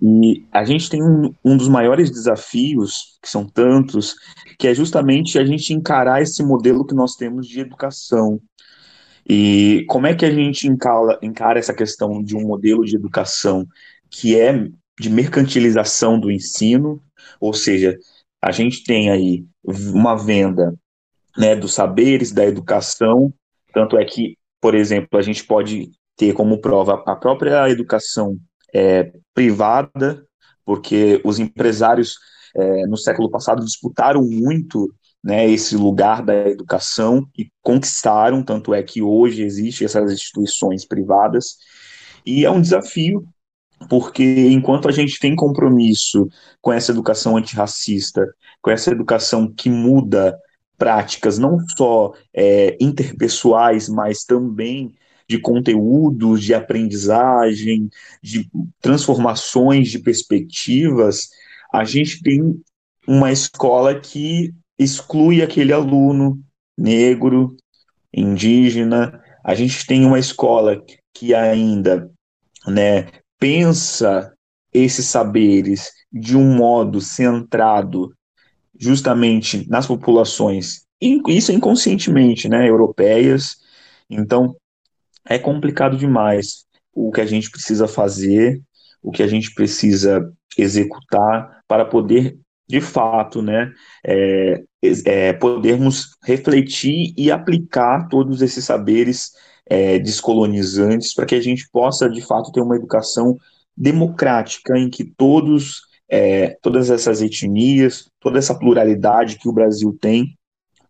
[0.00, 4.14] E a gente tem um, um dos maiores desafios, que são tantos,
[4.58, 8.40] que é justamente a gente encarar esse modelo que nós temos de educação.
[9.28, 13.66] E como é que a gente encara, encara essa questão de um modelo de educação
[14.10, 17.02] que é de mercantilização do ensino,
[17.40, 17.98] ou seja,
[18.42, 20.74] a gente tem aí uma venda
[21.36, 23.32] né, dos saberes, da educação,
[23.72, 28.38] tanto é que, por exemplo, a gente pode ter como prova a própria educação
[28.74, 30.24] é, privada,
[30.64, 32.16] porque os empresários
[32.56, 38.82] é, no século passado disputaram muito né, esse lugar da educação e conquistaram, tanto é
[38.82, 41.56] que hoje existem essas instituições privadas,
[42.24, 43.26] e é um desafio,
[43.88, 46.28] porque enquanto a gente tem compromisso
[46.60, 48.26] com essa educação antirracista,
[48.60, 50.36] com essa educação que muda
[50.76, 54.94] práticas não só é, interpessoais, mas também
[55.28, 57.90] de conteúdos, de aprendizagem,
[58.22, 58.48] de
[58.80, 61.28] transformações de perspectivas,
[61.72, 62.58] a gente tem
[63.06, 66.38] uma escola que exclui aquele aluno
[66.76, 67.56] negro,
[68.12, 69.20] indígena.
[69.44, 72.10] A gente tem uma escola que ainda
[72.66, 74.32] né, pensa
[74.72, 78.14] esses saberes de um modo centrado
[78.78, 83.56] justamente nas populações, isso inconscientemente, né, europeias.
[84.08, 84.56] Então,
[85.24, 88.60] é complicado demais o que a gente precisa fazer,
[89.02, 92.38] o que a gente precisa executar para poder,
[92.68, 93.72] de fato, né,
[94.04, 94.62] é,
[95.04, 99.32] é, podermos refletir e aplicar todos esses saberes
[99.66, 103.36] é, descolonizantes para que a gente possa, de fato, ter uma educação
[103.76, 110.36] democrática em que todos, é, todas essas etnias, toda essa pluralidade que o Brasil tem,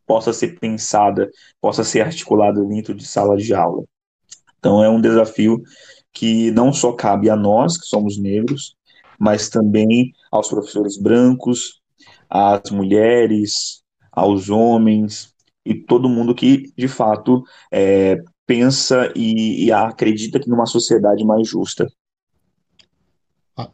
[0.06, 1.28] possa ser pensada,
[1.60, 3.84] possa ser articulada dentro de sala de aula.
[4.58, 5.62] Então é um desafio
[6.12, 8.74] que não só cabe a nós, que somos negros,
[9.18, 11.80] mas também aos professores brancos,
[12.28, 15.32] às mulheres, aos homens
[15.64, 21.48] e todo mundo que, de fato, é, pensa e, e acredita que numa sociedade mais
[21.48, 21.86] justa.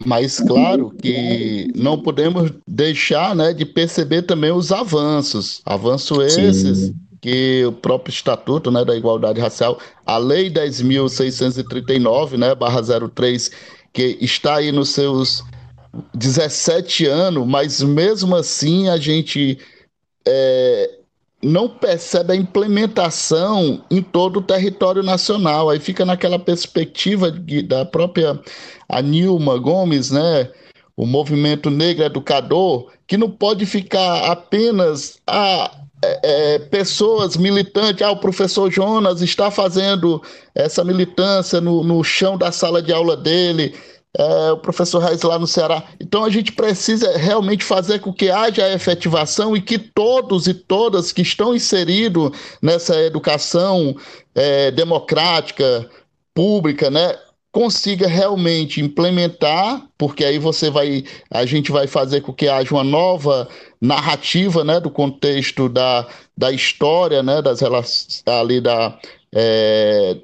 [0.04, 5.60] Mas claro que não podemos deixar né, de perceber também os avanços.
[5.64, 12.54] Avanços esses Sim que o próprio Estatuto né, da Igualdade Racial, a Lei 10.639, né,
[12.54, 13.50] barra 03,
[13.94, 15.42] que está aí nos seus
[16.14, 19.58] 17 anos, mas mesmo assim a gente
[20.26, 20.98] é,
[21.42, 25.68] não percebe a implementação em todo o território nacional.
[25.68, 28.40] Aí fica naquela perspectiva de, da própria
[28.88, 30.50] Anilma Gomes, né?
[30.96, 35.70] O movimento negro educador, que não pode ficar apenas a
[36.04, 36.20] é,
[36.54, 40.22] é, pessoas militantes, ah, o professor Jonas está fazendo
[40.54, 43.74] essa militância no, no chão da sala de aula dele,
[44.16, 45.82] é, o professor Reis lá no Ceará.
[46.00, 51.12] Então a gente precisa realmente fazer com que haja efetivação e que todos e todas
[51.12, 52.30] que estão inseridos
[52.62, 53.96] nessa educação
[54.34, 55.88] é, democrática,
[56.32, 57.16] pública, né,
[57.50, 62.82] consiga realmente implementar, porque aí você vai, a gente vai fazer com que haja uma
[62.82, 63.48] nova
[63.80, 68.98] narrativa, né, do contexto da, da história, né, das relações ali da
[69.32, 70.16] é,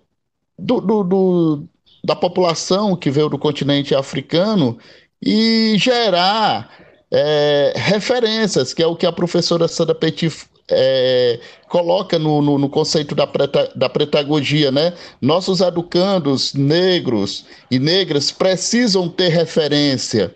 [0.58, 1.68] do, do, do,
[2.02, 4.78] da população que veio do continente africano
[5.22, 6.70] e gerar
[7.10, 10.32] é, referências, que é o que a professora Sandra Petit
[10.70, 14.94] é, coloca no, no, no, conceito da, preta, da pedagogia, né?
[15.20, 20.32] Nossos educandos negros e negras precisam ter referência,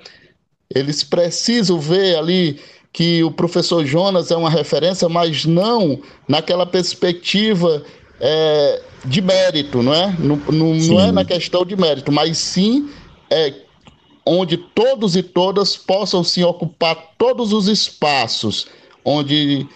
[0.75, 2.61] eles precisam ver ali
[2.93, 7.83] que o professor Jonas é uma referência, mas não naquela perspectiva
[8.21, 10.13] é, de mérito, não é?
[10.19, 12.91] Não, não, não, é na questão de mérito, mas sim
[13.31, 13.55] é,
[14.25, 18.67] onde todos e todas possam se ocupar todos os espaços
[19.05, 19.69] onde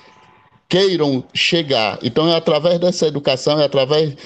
[0.69, 1.99] queiram chegar.
[2.03, 4.17] Então, é através dessa educação, é através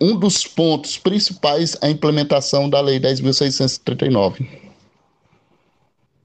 [0.00, 4.66] um dos pontos principais a implementação da Lei 10.639.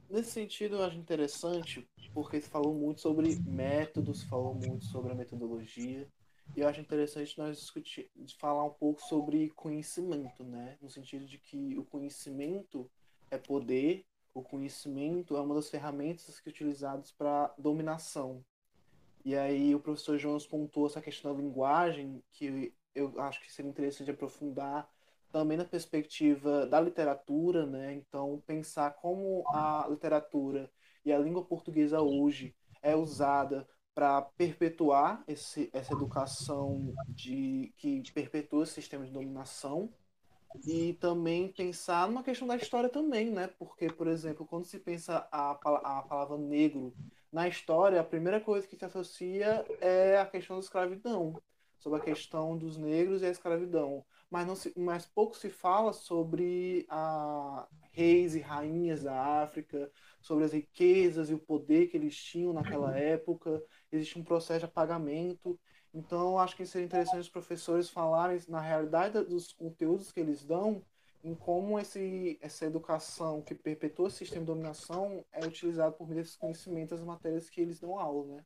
[0.10, 5.15] Nesse sentido, eu acho interessante, porque se falou muito sobre métodos, falou muito sobre a
[5.15, 6.07] metodologia,
[6.56, 10.78] e eu acho interessante nós discutir, falar um pouco sobre conhecimento, né?
[10.82, 12.90] No sentido de que o conhecimento
[13.30, 18.44] é poder, o conhecimento é uma das ferramentas que é utilizadas para dominação.
[19.24, 23.70] E aí o professor Jones pontuou essa questão da linguagem, que eu acho que seria
[23.70, 24.89] interessante aprofundar
[25.32, 27.93] também na perspectiva da literatura, né?
[27.93, 30.70] Então, pensar como a literatura
[31.06, 38.64] e a língua portuguesa hoje é usada para perpetuar esse, essa educação de que perpetua
[38.64, 39.89] esse sistema de dominação,
[40.66, 43.48] e também pensar numa questão da história também, né?
[43.48, 46.94] Porque, por exemplo, quando se pensa a, a palavra negro
[47.32, 51.42] na história, a primeira coisa que se associa é a questão da escravidão,
[51.80, 54.06] sobre a questão dos negros e a escravidão.
[54.30, 60.46] Mas, não se, mas pouco se fala sobre a reis e rainhas da África, sobre
[60.46, 63.62] as riquezas e o poder que eles tinham naquela época.
[63.92, 65.60] Existe um processo de apagamento.
[65.94, 70.82] Então, acho que seria interessante os professores falarem na realidade dos conteúdos que eles dão,
[71.24, 76.22] em como esse, essa educação que perpetua esse sistema de dominação é utilizado por meio
[76.22, 78.44] desses conhecimentos das matérias que eles dão aula, né?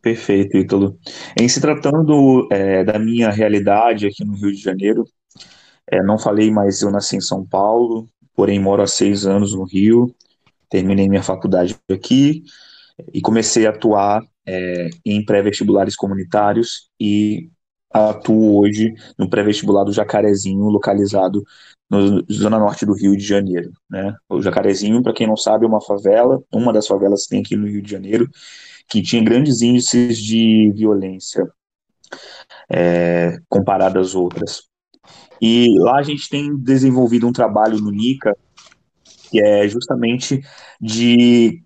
[0.00, 0.98] Perfeito, Ítalo.
[1.38, 5.04] Em se tratando é, da minha realidade aqui no Rio de Janeiro,
[5.86, 9.64] é, não falei, mas eu nasci em São Paulo, porém moro há seis anos no
[9.64, 10.14] Rio,
[10.70, 12.44] terminei minha faculdade aqui
[13.12, 17.48] e comecei a atuar é, em pré-vestibulares comunitários e
[17.92, 21.42] atuo hoje no pré-vestibular do Jacarezinho, localizado
[21.90, 21.98] na
[22.30, 23.72] zona norte do Rio de Janeiro.
[23.90, 24.14] Né?
[24.28, 27.56] O Jacarezinho, para quem não sabe, é uma favela, uma das favelas que tem aqui
[27.56, 28.28] no Rio de Janeiro,
[28.88, 31.48] que tinha grandes índices de violência
[32.68, 34.62] é, comparado às outras.
[35.40, 38.36] E lá a gente tem desenvolvido um trabalho no NICA,
[39.30, 40.40] que é justamente
[40.80, 41.62] de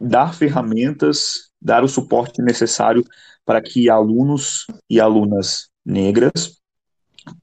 [0.00, 3.04] dar ferramentas, dar o suporte necessário
[3.44, 6.60] para que alunos e alunas negras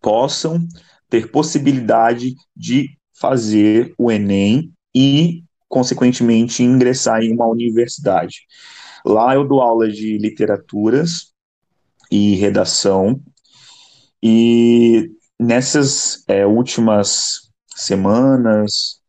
[0.02, 0.66] possam
[1.10, 8.42] ter possibilidade de fazer o Enem e, consequentemente, ingressar em uma universidade.
[9.06, 11.34] Lá eu dou aula de literaturas
[12.12, 13.22] e redação,
[14.22, 19.02] e nessas é, últimas semanas,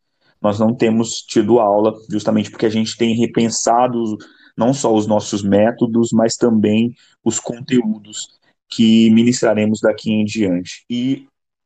[0.45, 4.15] nós não temos tido aula, justamente porque a gente tem repensado
[4.55, 6.93] não só os nossos métodos, mas também
[7.23, 8.27] os conteúdos
[8.69, 10.85] que ministraremos daqui em diante.
[10.87, 11.25] E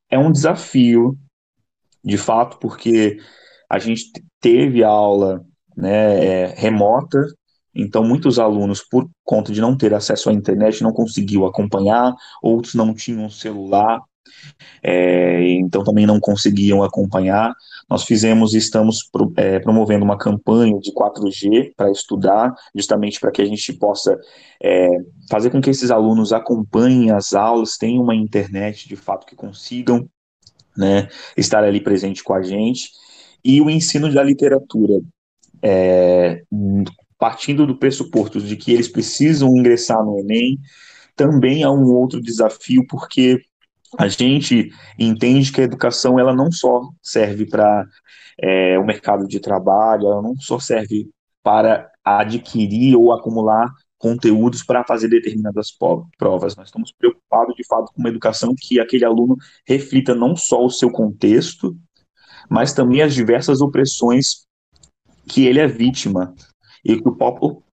[0.09, 1.17] é um desafio,
[2.01, 3.17] de fato, porque
[3.69, 7.19] a gente teve aula né, é, remota,
[7.75, 12.75] então muitos alunos, por conta de não ter acesso à internet, não conseguiu acompanhar, outros
[12.75, 14.01] não tinham celular,
[14.84, 17.53] é, então também não conseguiam acompanhar.
[17.89, 23.32] Nós fizemos e estamos pro, é, promovendo uma campanha de 4G para estudar, justamente para
[23.32, 24.17] que a gente possa
[24.63, 24.89] é,
[25.30, 30.07] fazer com que esses alunos acompanhem as aulas, tenham uma internet de fato que consigam
[30.78, 32.91] né, estar ali presente com a gente.
[33.43, 35.01] E o ensino da literatura,
[35.61, 36.43] é,
[37.17, 40.59] partindo do pressuposto de que eles precisam ingressar no Enem,
[41.15, 43.41] também é um outro desafio, porque
[43.97, 47.85] a gente entende que a educação ela não só serve para
[48.39, 51.09] é, o mercado de trabalho, ela não só serve
[51.43, 55.69] para adquirir ou acumular conteúdos para fazer determinadas
[56.17, 56.55] provas.
[56.55, 59.35] Nós estamos preocupados, de fato, com uma educação que aquele aluno
[59.67, 61.75] reflita não só o seu contexto,
[62.49, 64.45] mas também as diversas opressões
[65.27, 66.33] que ele é vítima.
[66.83, 67.15] E que o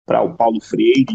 [0.04, 1.06] para o Paulo Freire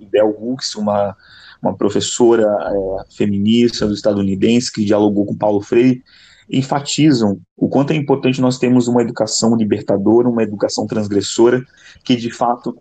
[0.00, 1.16] e Bell Hooks, uma
[1.62, 6.02] uma professora é, feminista estadunidense que dialogou com Paulo Freire,
[6.50, 11.62] enfatizam o quanto é importante nós termos uma educação libertadora, uma educação transgressora,
[12.04, 12.76] que de fato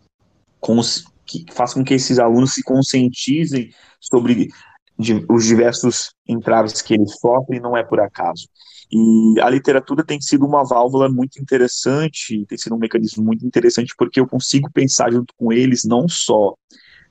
[1.25, 3.69] que faça com que esses alunos se conscientizem
[3.99, 4.49] sobre
[5.29, 8.49] os diversos entraves que eles sofrem, não é por acaso.
[8.91, 13.93] E a literatura tem sido uma válvula muito interessante, tem sido um mecanismo muito interessante,
[13.95, 16.55] porque eu consigo pensar junto com eles não só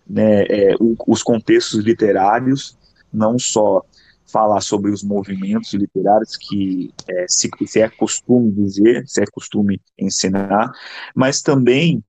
[0.09, 2.77] né, é, o, os contextos literários,
[3.13, 3.85] não só
[4.31, 9.81] falar sobre os movimentos literários que é, se, se, é costume dizer, se é costume
[9.99, 10.71] ensinar,
[11.15, 12.03] mas também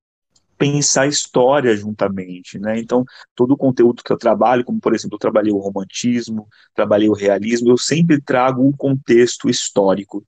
[0.58, 2.78] pensar história juntamente, né?
[2.78, 7.08] Então, todo o conteúdo que eu trabalho, como por exemplo, eu trabalhei o romantismo, trabalhei
[7.10, 10.22] o realismo, eu sempre trago um contexto histórico.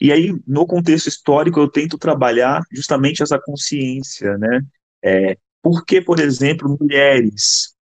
[0.00, 4.60] E aí, no contexto histórico, eu tento trabalhar justamente essa consciência, né?
[5.02, 7.74] É, por que, por exemplo, mulheres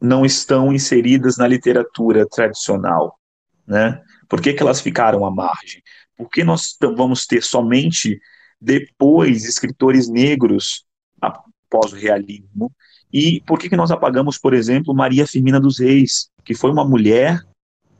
[0.00, 3.18] não estão inseridas na literatura tradicional?
[3.66, 4.02] Né?
[4.26, 5.82] Por que, que elas ficaram à margem?
[6.16, 8.18] Por que nós vamos ter somente
[8.58, 10.86] depois escritores negros
[11.20, 12.72] após o realismo?
[13.12, 16.88] E por que, que nós apagamos, por exemplo, Maria Firmina dos Reis, que foi uma
[16.88, 17.42] mulher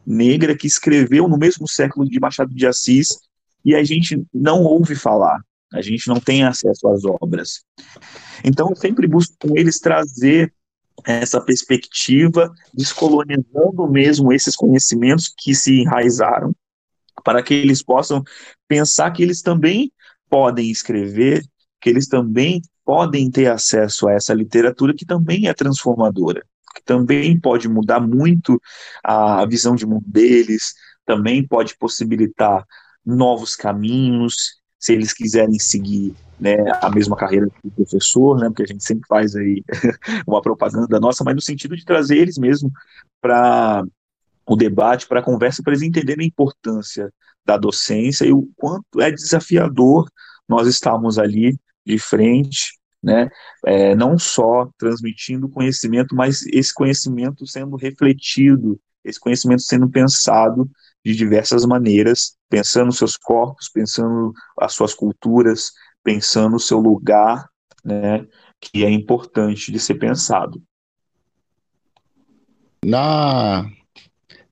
[0.06, 3.08] negra que escreveu no mesmo século de Machado de Assis
[3.62, 7.64] e a gente não ouve falar, a gente não tem acesso às obras.
[8.44, 10.52] Então, eu sempre busco com eles trazer
[11.04, 16.54] essa perspectiva, descolonizando mesmo esses conhecimentos que se enraizaram,
[17.24, 18.22] para que eles possam
[18.66, 19.92] pensar que eles também
[20.28, 21.42] podem escrever,
[21.80, 26.44] que eles também podem ter acesso a essa literatura que também é transformadora,
[26.74, 28.60] que também pode mudar muito
[29.04, 32.64] a visão de mundo deles, também pode possibilitar
[33.04, 38.66] novos caminhos, se eles quiserem seguir né, a mesma carreira do professor, né, porque a
[38.66, 39.62] gente sempre faz aí
[40.26, 42.70] uma propaganda nossa, mas no sentido de trazer eles mesmo
[43.20, 43.84] para
[44.46, 47.12] o debate, para a conversa, para eles entenderem a importância
[47.44, 50.08] da docência e o quanto é desafiador
[50.48, 53.28] nós estarmos ali de frente, né,
[53.66, 60.70] é, não só transmitindo conhecimento, mas esse conhecimento sendo refletido, esse conhecimento sendo pensado
[61.08, 64.30] de diversas maneiras, pensando seus corpos, pensando
[64.60, 65.72] as suas culturas,
[66.04, 67.48] pensando o seu lugar,
[67.82, 68.26] né,
[68.60, 70.62] que é importante de ser pensado.
[72.84, 73.66] Na,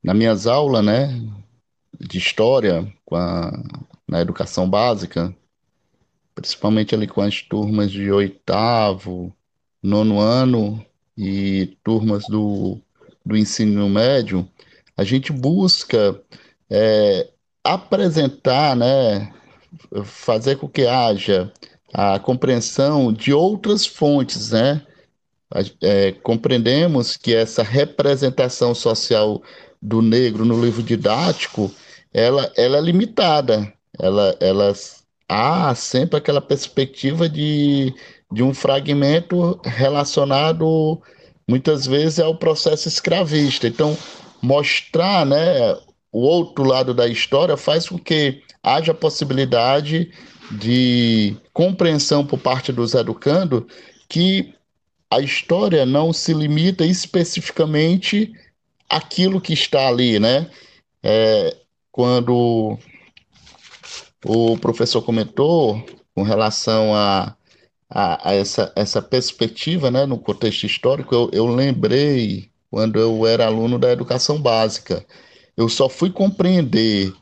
[0.03, 1.09] na minhas aulas, né,
[2.01, 3.53] de história, com a,
[4.09, 5.37] na educação básica,
[6.35, 9.31] principalmente ali com as turmas de oitavo,
[9.83, 10.83] nono ano
[11.19, 12.81] e turmas do,
[13.23, 14.49] do ensino médio,
[14.97, 16.19] a gente busca
[16.71, 17.29] é,
[17.65, 19.33] apresentar, né,
[20.05, 21.53] fazer com que haja
[21.93, 24.83] a compreensão de outras fontes, né?
[25.81, 29.41] É, compreendemos que essa representação social
[29.81, 31.71] do negro no livro didático,
[32.13, 34.73] ela, ela é limitada, ela, ela
[35.29, 37.95] há sempre aquela perspectiva de,
[38.33, 41.01] de um fragmento relacionado
[41.49, 43.69] muitas vezes ao processo escravista.
[43.69, 43.97] Então,
[44.43, 45.77] mostrar né,
[46.17, 50.11] o outro lado da história faz com que haja possibilidade
[50.51, 53.65] de compreensão por parte dos educandos
[54.09, 54.55] que
[55.11, 58.33] a história não se limita especificamente
[58.89, 60.51] àquilo que está ali, né?
[61.03, 61.55] É,
[61.93, 62.79] quando
[64.25, 67.37] o professor comentou com relação a,
[67.91, 73.45] a, a, essa, essa perspectiva né, no contexto histórico, eu, eu lembrei quando eu era
[73.45, 75.05] aluno da educação básica.
[75.57, 77.13] Eu só fui compreender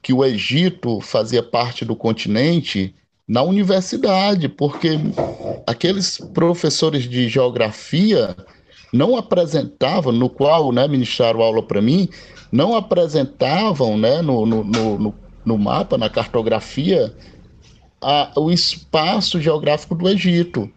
[0.00, 2.94] que o Egito fazia parte do continente
[3.28, 4.98] na universidade, porque
[5.66, 8.36] aqueles professores de geografia
[8.92, 12.08] não apresentavam, no qual né, ministraram aula para mim,
[12.50, 17.14] não apresentavam né, no, no, no, no mapa, na cartografia,
[18.00, 20.70] a, o espaço geográfico do Egito.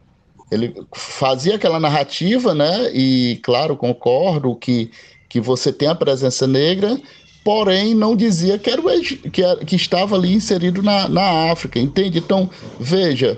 [0.51, 2.91] Ele fazia aquela narrativa, né?
[2.93, 4.91] E, claro, concordo que,
[5.35, 6.97] que você tem a presença negra,
[7.43, 12.19] porém não dizia que, era o, que, que estava ali inserido na, na África, entende?
[12.19, 13.37] Então, veja,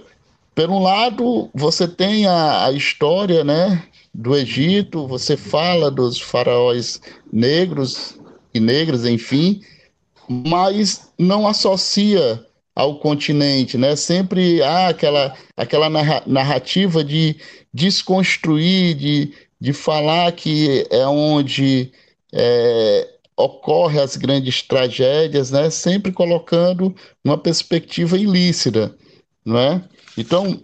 [0.53, 3.83] por um lado, você tem a, a história, né?
[4.13, 7.01] Do Egito, você fala dos faraós
[7.33, 8.19] negros
[8.53, 9.61] e negras, enfim,
[10.29, 12.45] mas não associa
[12.75, 13.95] ao continente, né?
[13.95, 15.89] Sempre há aquela, aquela
[16.27, 17.37] narrativa de
[17.73, 21.91] desconstruir, de, de falar que é onde
[22.33, 25.69] é, ocorre as grandes tragédias, né?
[25.69, 28.95] Sempre colocando uma perspectiva ilícita,
[29.45, 29.83] não é?
[30.17, 30.59] Então,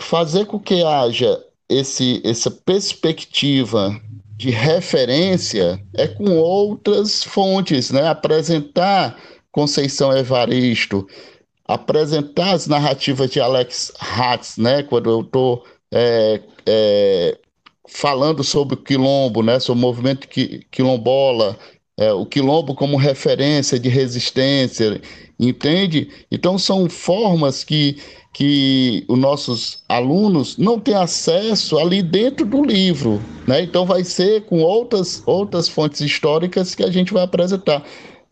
[0.00, 3.98] fazer com que haja esse, essa perspectiva
[4.36, 8.06] de referência é com outras fontes, né?
[8.08, 9.18] Apresentar
[9.50, 11.06] Conceição Evaristo,
[11.66, 14.82] apresentar as narrativas de Alex Hatz, né?
[14.82, 17.38] Quando eu estou é, é,
[17.88, 19.58] falando sobre o quilombo, né?
[19.60, 20.28] Sobre o movimento
[20.70, 21.56] quilombola,
[21.96, 25.00] é, o quilombo como referência de resistência,
[25.38, 26.08] entende?
[26.30, 27.96] Então são formas que
[28.32, 33.62] que os nossos alunos não têm acesso ali dentro do livro, né?
[33.62, 37.84] Então vai ser com outras outras fontes históricas que a gente vai apresentar.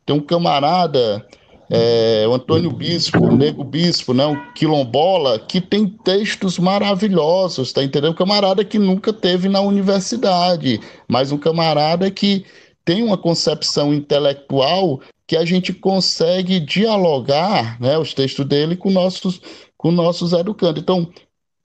[0.05, 1.25] Tem um camarada,
[1.71, 4.27] é, o Antônio Bispo, o Nego Bispo, né?
[4.27, 8.13] Um quilombola que tem textos maravilhosos, tá entendendo?
[8.13, 12.45] Um camarada que nunca teve na universidade, mas um camarada que
[12.85, 19.41] tem uma concepção intelectual que a gente consegue dialogar, né, os textos dele com nossos
[19.83, 20.81] com nossos educandos.
[20.81, 21.11] Então,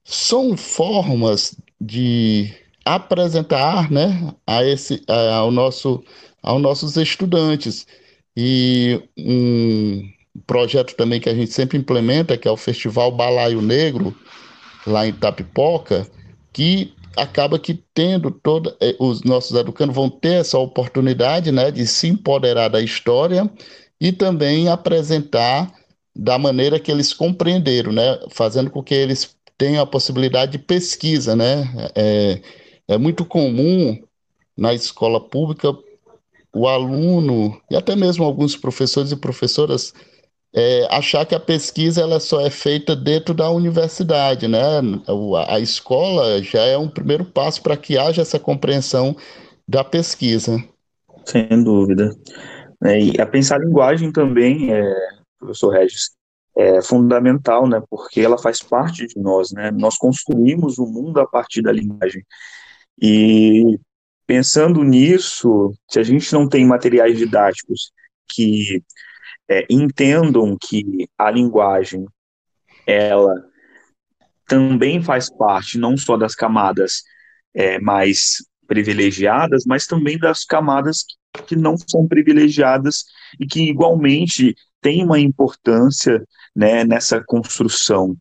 [0.03, 2.51] são formas de
[2.83, 6.03] apresentar né, a esse, a, ao nosso,
[6.41, 7.85] aos nossos estudantes.
[8.39, 10.07] E um
[10.45, 14.15] projeto também que a gente sempre implementa, que é o Festival Balaio Negro,
[14.85, 16.07] lá em Tapipoca,
[16.53, 21.87] que acaba que tendo toda eh, os nossos educandos vão ter essa oportunidade, né, de
[21.87, 23.49] se empoderar da história
[23.99, 25.73] e também apresentar
[26.15, 28.19] da maneira que eles compreenderam, né?
[28.29, 31.91] Fazendo com que eles tenham a possibilidade de pesquisa, né?
[31.95, 32.41] É,
[32.87, 33.99] é muito comum
[34.55, 35.75] na escola pública
[36.57, 39.93] o aluno e até mesmo alguns professores e professoras
[40.55, 44.59] é, achar que a pesquisa ela só é feita dentro da universidade, né?
[45.47, 49.15] A, escola já é um primeiro passo para que haja essa compreensão
[49.67, 50.57] da pesquisa.
[51.25, 52.09] Sem dúvida.
[52.83, 54.95] É, e a pensar a linguagem também, é,
[55.37, 56.11] professor Regis,
[56.57, 57.79] é fundamental, né?
[57.87, 59.69] Porque ela faz parte de nós, né?
[59.69, 62.23] Nós construímos o mundo a partir da linguagem.
[62.99, 63.79] E
[64.27, 67.93] pensando nisso, se a gente não tem materiais didáticos
[68.27, 68.83] que
[69.49, 72.05] é, entendam que a linguagem
[72.85, 73.33] ela
[74.45, 77.03] também faz parte não só das camadas
[77.53, 81.05] é, mais privilegiadas, mas também das camadas
[81.47, 83.05] que não são privilegiadas
[83.39, 86.23] e que igualmente têm uma importância
[86.55, 88.15] né, nessa construção,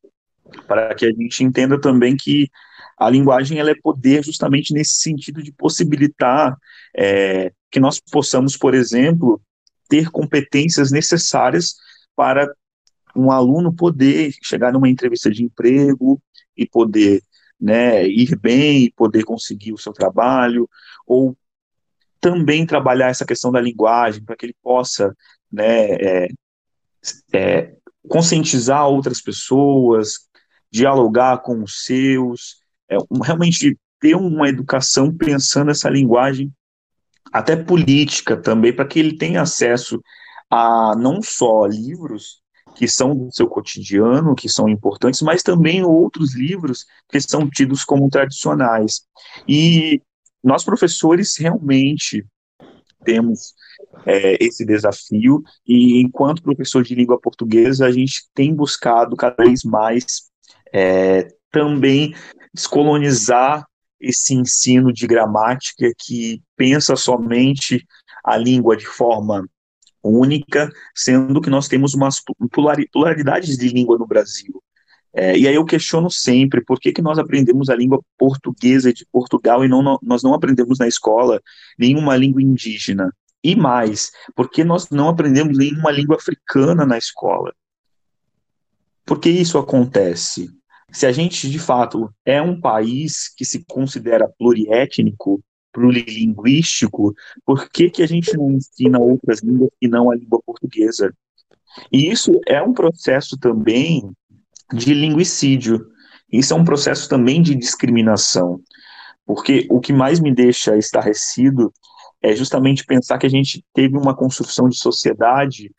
[0.66, 2.48] para que a gente entenda também que
[2.96, 6.56] a linguagem ela é poder justamente nesse sentido de possibilitar
[6.96, 9.40] é, que nós possamos, por exemplo,
[9.88, 11.76] ter competências necessárias
[12.14, 12.50] para
[13.14, 16.20] um aluno poder chegar numa entrevista de emprego
[16.56, 17.22] e poder
[17.60, 20.68] né, ir bem e poder conseguir o seu trabalho,
[21.06, 21.36] ou
[22.20, 25.16] também trabalhar essa questão da linguagem para que ele possa
[25.50, 26.28] né, é,
[27.32, 27.74] é,
[28.08, 30.28] conscientizar outras pessoas,
[30.70, 36.52] dialogar com os seus, é, realmente ter uma educação pensando essa linguagem
[37.32, 40.00] até política também, para que ele tenha acesso
[40.50, 42.40] a não só livros
[42.76, 47.84] que são do seu cotidiano, que são importantes, mas também outros livros que são tidos
[47.84, 49.00] como tradicionais.
[49.48, 50.00] E
[50.44, 52.24] nós, professores, realmente
[53.02, 53.54] temos
[54.04, 59.64] é, esse desafio, e enquanto professor de língua portuguesa, a gente tem buscado cada vez
[59.64, 60.30] mais
[60.72, 62.14] é, também
[62.56, 63.64] descolonizar
[64.00, 67.86] esse ensino de gramática que pensa somente
[68.24, 69.48] a língua de forma
[70.02, 72.22] única, sendo que nós temos umas
[72.92, 74.62] pluralidades de língua no Brasil.
[75.12, 79.06] É, e aí eu questiono sempre por que, que nós aprendemos a língua portuguesa de
[79.10, 81.40] Portugal e não, nós não aprendemos na escola
[81.78, 83.10] nenhuma língua indígena.
[83.42, 87.54] E mais, por que nós não aprendemos nenhuma língua africana na escola?
[89.06, 90.50] Por que isso acontece?
[90.92, 97.14] Se a gente, de fato, é um país que se considera pluriétnico, plurilinguístico,
[97.44, 101.12] por que, que a gente não ensina outras línguas que não a língua portuguesa?
[101.92, 104.10] E isso é um processo também
[104.72, 105.86] de linguicídio.
[106.32, 108.60] Isso é um processo também de discriminação.
[109.26, 111.72] Porque o que mais me deixa estarrecido
[112.22, 115.70] é justamente pensar que a gente teve uma construção de sociedade,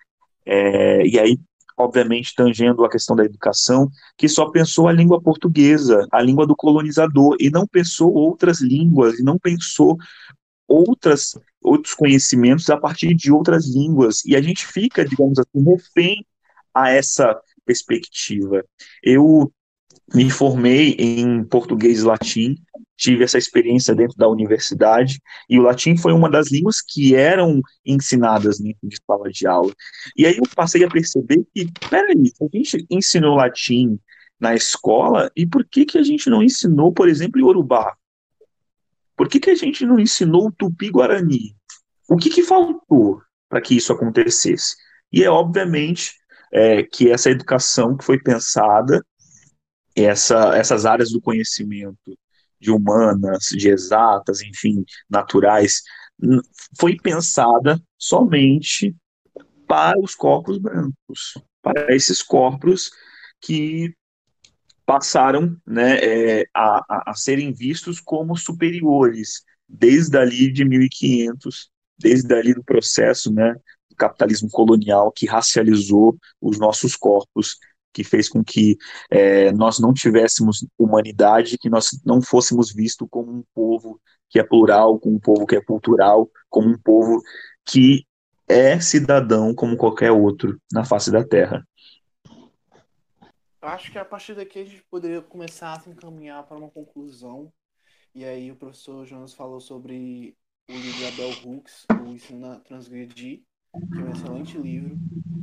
[0.46, 1.40] é, e aí
[1.78, 6.56] obviamente tangendo a questão da educação, que só pensou a língua portuguesa, a língua do
[6.56, 9.98] colonizador, e não pensou outras línguas, e não pensou
[10.68, 14.24] outras outros conhecimentos a partir de outras línguas.
[14.26, 16.26] E a gente fica, digamos assim, refém
[16.74, 18.64] a essa perspectiva.
[19.04, 19.52] Eu
[20.14, 22.56] me formei em português e latim,
[22.96, 27.62] tive essa experiência dentro da universidade, e o latim foi uma das línguas que eram
[27.86, 29.72] ensinadas dentro de sala de aula.
[30.16, 34.00] E aí eu passei a perceber que, peraí, a gente ensinou latim
[34.40, 37.96] na escola, e por que, que a gente não ensinou, por exemplo, Yorubá?
[39.16, 41.56] Por que, que a gente não ensinou o Tupi-Guarani?
[42.08, 44.76] O que, que faltou para que isso acontecesse?
[45.12, 46.14] E é, obviamente,
[46.52, 49.04] é, que essa educação que foi pensada
[50.06, 52.18] essa, essas áreas do conhecimento,
[52.60, 55.84] de humanas, de exatas, enfim, naturais,
[56.80, 58.96] foi pensada somente
[59.68, 62.92] para os corpos brancos, para esses corpos
[63.42, 63.94] que
[64.86, 71.70] passaram né, é, a, a, serem vistos como superiores, desde ali de 1500,
[72.00, 73.54] desde ali do processo né,
[73.90, 77.58] do capitalismo colonial que racializou os nossos corpos
[77.98, 78.78] que fez com que
[79.10, 84.44] é, nós não tivéssemos humanidade, que nós não fôssemos vistos como um povo que é
[84.44, 87.20] plural, como um povo que é cultural, como um povo
[87.66, 88.06] que
[88.48, 91.68] é cidadão como qualquer outro na face da Terra.
[93.60, 97.52] Acho que a partir daqui a gente poderia começar a se encaminhar para uma conclusão.
[98.14, 100.38] E aí o professor Jonas falou sobre
[100.70, 103.42] o livro de Abel Hooks, O Ensino a Transgredir,
[103.94, 104.98] que é um excelente livro.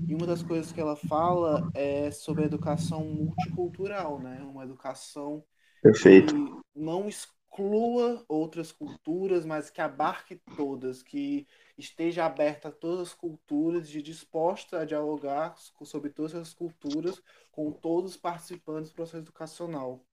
[0.06, 4.42] E uma das coisas que ela fala é sobre a educação multicultural, né?
[4.42, 5.44] Uma educação
[5.82, 6.34] Perfeito.
[6.34, 11.46] que não exclua outras culturas, mas que abarque todas, que
[11.78, 17.20] esteja aberta a todas as culturas e disposta a dialogar sobre todas as culturas
[17.50, 20.04] com todos os participantes do processo educacional.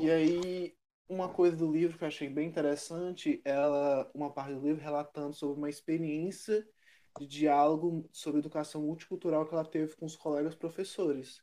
[0.00, 0.74] E aí,
[1.08, 5.34] uma coisa do livro que eu achei bem interessante, ela, uma parte do livro relatando
[5.34, 6.66] sobre uma experiência
[7.18, 11.42] de diálogo sobre educação multicultural que ela teve com os colegas professores.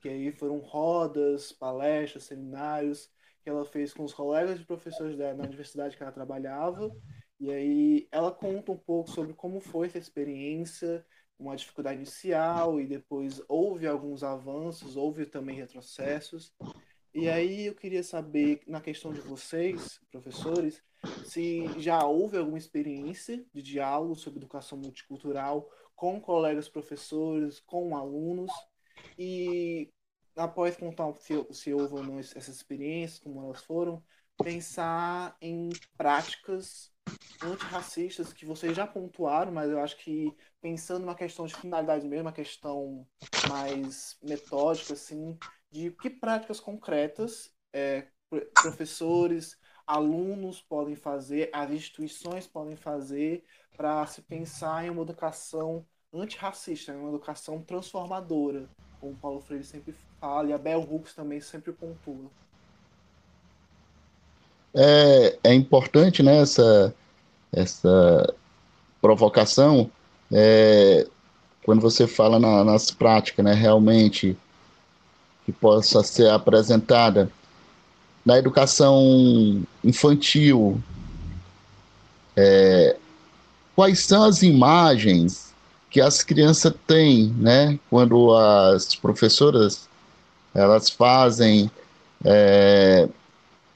[0.00, 3.10] Que aí foram rodas, palestras, seminários
[3.42, 6.90] que ela fez com os colegas de professores da, na universidade que ela trabalhava
[7.38, 11.04] E aí ela conta um pouco sobre como foi essa experiência,
[11.38, 16.54] uma dificuldade inicial e depois houve alguns avanços, houve também retrocessos.
[17.12, 20.82] E aí eu queria saber, na questão de vocês, professores,
[21.24, 28.50] se já houve alguma experiência de diálogo sobre educação multicultural com colegas professores, com alunos,
[29.18, 29.90] e
[30.36, 34.02] após contar se, se houve ou não essas experiências, como elas foram,
[34.42, 36.92] pensar em práticas
[37.42, 42.26] antirracistas que vocês já pontuaram, mas eu acho que pensando na questão de finalidade mesmo,
[42.26, 43.06] uma questão
[43.48, 45.36] mais metódica, assim,
[45.70, 48.06] de que práticas concretas é,
[48.60, 49.56] professores,
[49.86, 53.44] alunos podem fazer, as instituições podem fazer
[53.76, 58.68] para se pensar em uma educação antirracista, uma educação transformadora,
[59.00, 62.30] como Paulo Freire sempre fala e a Bell Hooks também sempre pontua.
[64.74, 66.94] É, é importante né, essa,
[67.52, 68.34] essa
[69.00, 69.90] provocação
[70.30, 71.08] é,
[71.64, 74.36] quando você fala na, nas práticas, né, realmente
[75.44, 77.30] que possa ser apresentada
[78.24, 80.80] na educação infantil,
[82.36, 82.96] é,
[83.74, 85.52] quais são as imagens
[85.90, 89.88] que as crianças têm, né, quando as professoras
[90.54, 91.70] elas fazem
[92.24, 93.08] é,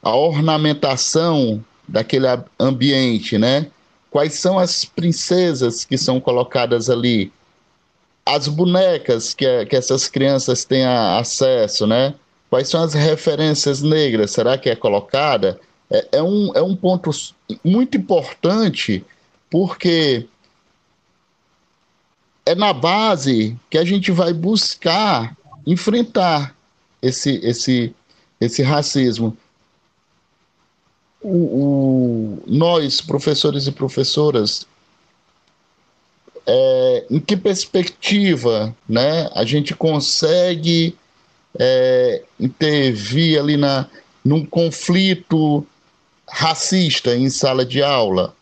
[0.03, 2.27] a ornamentação daquele
[2.59, 3.71] ambiente, né?
[4.11, 7.33] Quais são as princesas que são colocadas ali?
[8.27, 12.14] As bonecas que, que essas crianças têm acesso, né?
[12.49, 14.31] Quais são as referências negras?
[14.31, 15.61] Será que é colocada?
[15.91, 17.11] É, é, um, é um ponto
[17.62, 19.05] muito importante,
[19.51, 20.27] porque
[22.47, 26.55] é na base que a gente vai buscar enfrentar
[27.03, 27.95] esse, esse,
[28.41, 29.37] esse racismo
[31.25, 34.66] o, o, nós, professores e professoras,
[36.47, 40.97] é, em que perspectiva né, a gente consegue
[41.59, 43.86] é, intervir ali na,
[44.24, 45.66] num conflito
[46.28, 48.34] racista em sala de aula?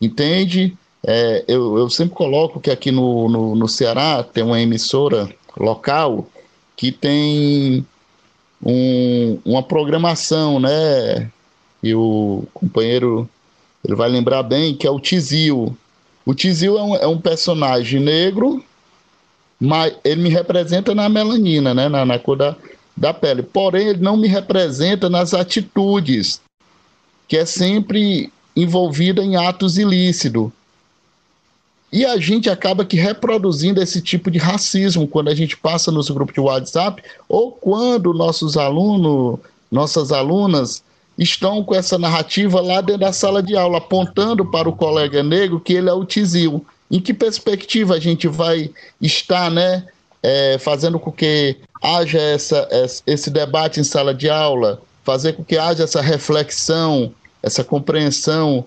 [0.00, 0.76] Entende?
[1.06, 6.28] É, eu, eu, sempre coloco que aqui no, no, no, Ceará tem uma emissora local
[6.76, 7.86] que tem
[8.62, 11.30] um, uma programação, né?
[11.82, 13.28] e o companheiro
[13.84, 15.76] ele vai lembrar bem que é o Tizil.
[16.24, 18.62] O Tizil é um, é um personagem negro,
[19.58, 22.56] mas ele me representa na melanina, né, na, na cor da,
[22.96, 23.42] da pele.
[23.42, 26.40] Porém, ele não me representa nas atitudes,
[27.26, 30.50] que é sempre envolvida em atos ilícitos.
[31.92, 36.08] E a gente acaba que reproduzindo esse tipo de racismo quando a gente passa nos
[36.08, 39.40] grupos de WhatsApp ou quando nossos alunos,
[39.70, 40.84] nossas alunas
[41.20, 45.60] estão com essa narrativa lá dentro da sala de aula, apontando para o colega negro
[45.60, 46.64] que ele é o tizil.
[46.90, 49.86] Em que perspectiva a gente vai estar, né,
[50.22, 52.66] é, fazendo com que haja essa,
[53.06, 57.12] esse debate em sala de aula, fazer com que haja essa reflexão,
[57.42, 58.64] essa compreensão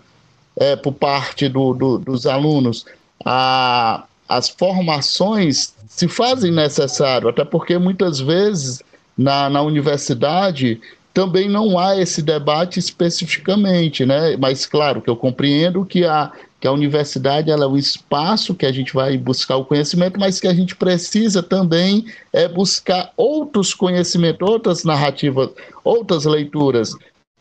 [0.56, 2.86] é, por parte do, do, dos alunos?
[3.26, 8.82] A, as formações se fazem necessário, até porque muitas vezes
[9.18, 10.80] na, na universidade
[11.14, 14.36] também não há esse debate especificamente, né?
[14.36, 18.66] Mas claro que eu compreendo que a, que a universidade ela é o espaço que
[18.66, 23.74] a gente vai buscar o conhecimento, mas que a gente precisa também é buscar outros
[23.74, 25.50] conhecimentos, outras narrativas,
[25.84, 26.96] outras leituras.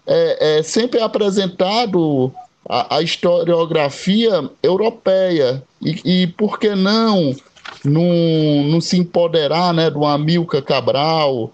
[0.06, 2.30] É, é sempre apresentado
[2.68, 7.34] a, a historiografia europeia e, e por que não
[7.84, 11.52] não, não se empoderar né, do Amilcar Cabral,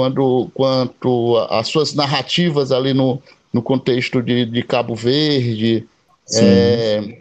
[0.00, 3.22] quando quanto as suas narrativas ali no,
[3.52, 5.86] no contexto de, de Cabo Verde,
[6.32, 7.18] é,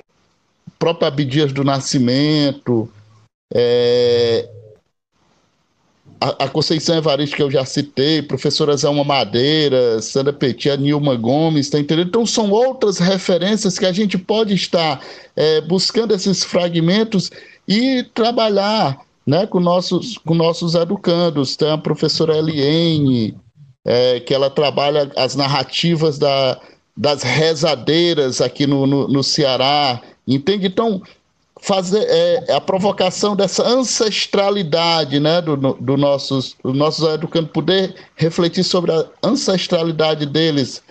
[0.77, 2.89] próprio Abdias do Nascimento,
[3.53, 4.47] é,
[6.21, 11.69] a, a, Conceição Evaristo, que eu já citei, professora Zelma Madeira, Sandra Petit, Nilma Gomes,
[11.69, 12.07] tá entendendo?
[12.07, 15.03] Então, são outras referências que a gente pode estar
[15.35, 17.29] é, buscando esses fragmentos
[17.67, 21.55] e trabalhar né, com nossos, com nossos educandos.
[21.55, 23.37] Tem a professora Eliane,
[23.85, 26.59] é, que ela trabalha as narrativas da,
[26.95, 30.67] das rezadeiras aqui no, no, no Ceará, entende?
[30.67, 31.01] Então,
[31.61, 38.63] fazer é, a provocação dessa ancestralidade né, do, do nossos, dos nossos educandos, poder refletir
[38.63, 40.81] sobre a ancestralidade deles,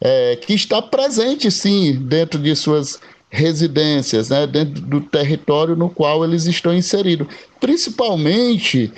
[0.00, 2.98] é, que está presente, sim, dentro de suas
[3.32, 7.26] residências, né, dentro do território no qual eles estão inseridos,
[7.58, 8.92] principalmente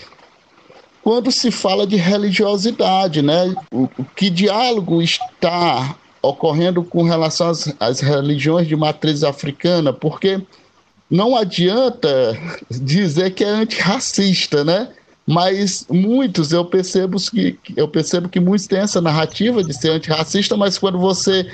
[1.05, 3.55] quando se fala de religiosidade, né?
[3.71, 10.41] O, que diálogo está ocorrendo com relação às, às religiões de matriz africana, porque
[11.11, 12.09] não adianta
[12.71, 14.89] dizer que é antirracista, né?
[15.27, 20.57] Mas muitos, eu percebo que eu percebo que muitos têm essa narrativa de ser antirracista,
[20.57, 21.47] mas quando você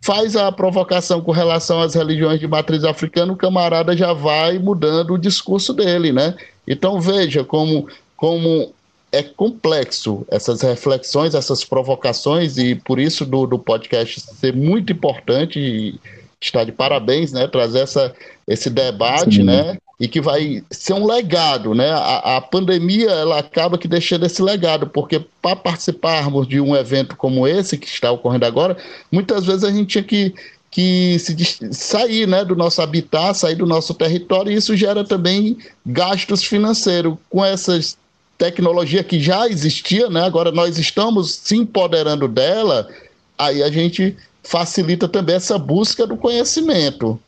[0.00, 5.14] faz a provocação com relação às religiões de matriz africana, o camarada já vai mudando
[5.14, 6.34] o discurso dele, né?
[6.66, 8.72] Então veja como, como
[9.10, 15.58] é complexo essas reflexões, essas provocações, e por isso do, do podcast ser muito importante
[15.58, 16.00] e
[16.40, 17.48] está de parabéns, né?
[17.48, 18.14] Trazer essa,
[18.46, 19.44] esse debate, Sim.
[19.44, 19.78] né?
[20.00, 21.90] E que vai ser um legado, né?
[21.90, 27.16] A, a pandemia ela acaba que deixando esse legado, porque para participarmos de um evento
[27.16, 28.76] como esse que está ocorrendo agora,
[29.10, 30.34] muitas vezes a gente tinha que
[30.70, 31.34] que se
[31.72, 37.14] sair né, do nosso habitat, sair do nosso território, e isso gera também gastos financeiros.
[37.30, 37.96] Com essas
[38.38, 40.22] tecnologia que já existia, né?
[40.22, 42.88] agora nós estamos se empoderando dela,
[43.36, 47.20] aí a gente facilita também essa busca do conhecimento.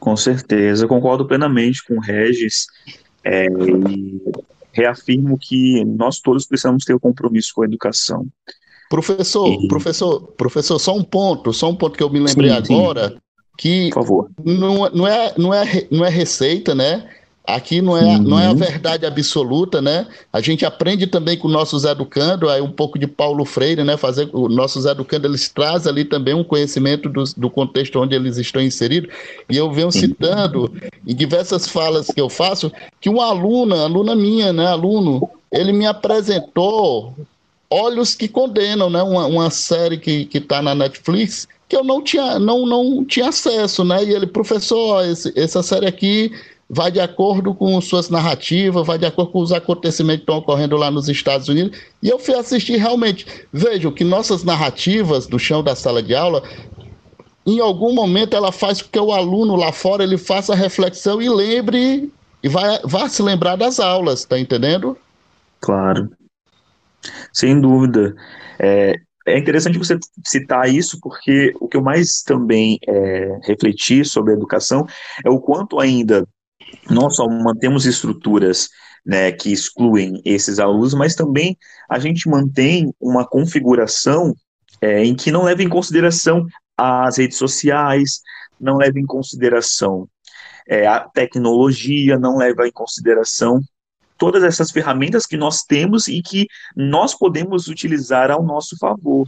[0.00, 2.66] Com certeza, concordo plenamente com o Regis
[3.22, 4.20] é, e
[4.72, 8.26] reafirmo que nós todos precisamos ter o um compromisso com a educação.
[8.88, 9.68] Professor, e...
[9.68, 13.16] professor, professor, só um ponto, só um ponto que eu me lembrei sim, agora, sim.
[13.56, 14.30] que Por favor.
[14.44, 17.08] Não, não, é, não, é, não é receita, né?
[17.54, 18.18] Aqui não é, uhum.
[18.22, 20.06] não é a verdade absoluta, né?
[20.32, 23.96] A gente aprende também com nossos educandos, aí um pouco de Paulo Freire, né?
[23.96, 28.36] Fazer os nossos educandos, eles trazem ali também um conhecimento do, do contexto onde eles
[28.36, 29.10] estão inseridos.
[29.48, 30.72] E eu venho citando
[31.06, 32.70] em diversas falas que eu faço
[33.00, 34.66] que uma aluna, aluna minha, né?
[34.66, 37.14] Aluno, ele me apresentou
[37.68, 39.02] Olhos que Condenam, né?
[39.02, 43.84] Uma, uma série que está na Netflix que eu não tinha, não, não tinha acesso,
[43.84, 44.02] né?
[44.04, 46.32] E ele, professor, esse, essa série aqui
[46.72, 50.76] vai de acordo com suas narrativas, vai de acordo com os acontecimentos que estão ocorrendo
[50.76, 51.76] lá nos Estados Unidos.
[52.00, 53.26] E eu fui assistir realmente.
[53.52, 56.44] Vejam que nossas narrativas do chão da sala de aula,
[57.44, 61.28] em algum momento ela faz com que o aluno lá fora ele faça reflexão e
[61.28, 64.96] lembre e vai, vá se lembrar das aulas, tá entendendo?
[65.60, 66.08] Claro.
[67.32, 68.14] Sem dúvida.
[68.60, 68.94] É,
[69.26, 74.36] é interessante você citar isso, porque o que eu mais também é, refleti sobre a
[74.36, 74.86] educação
[75.24, 76.24] é o quanto ainda
[76.88, 78.68] não só mantemos estruturas
[79.04, 81.56] né, que excluem esses alunos, mas também
[81.88, 84.34] a gente mantém uma configuração
[84.80, 86.46] é, em que não leva em consideração
[86.76, 88.20] as redes sociais,
[88.58, 90.08] não leva em consideração
[90.66, 93.60] é, a tecnologia, não leva em consideração
[94.16, 96.46] todas essas ferramentas que nós temos e que
[96.76, 99.26] nós podemos utilizar ao nosso favor.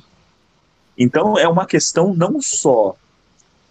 [0.97, 2.95] Então, é uma questão não só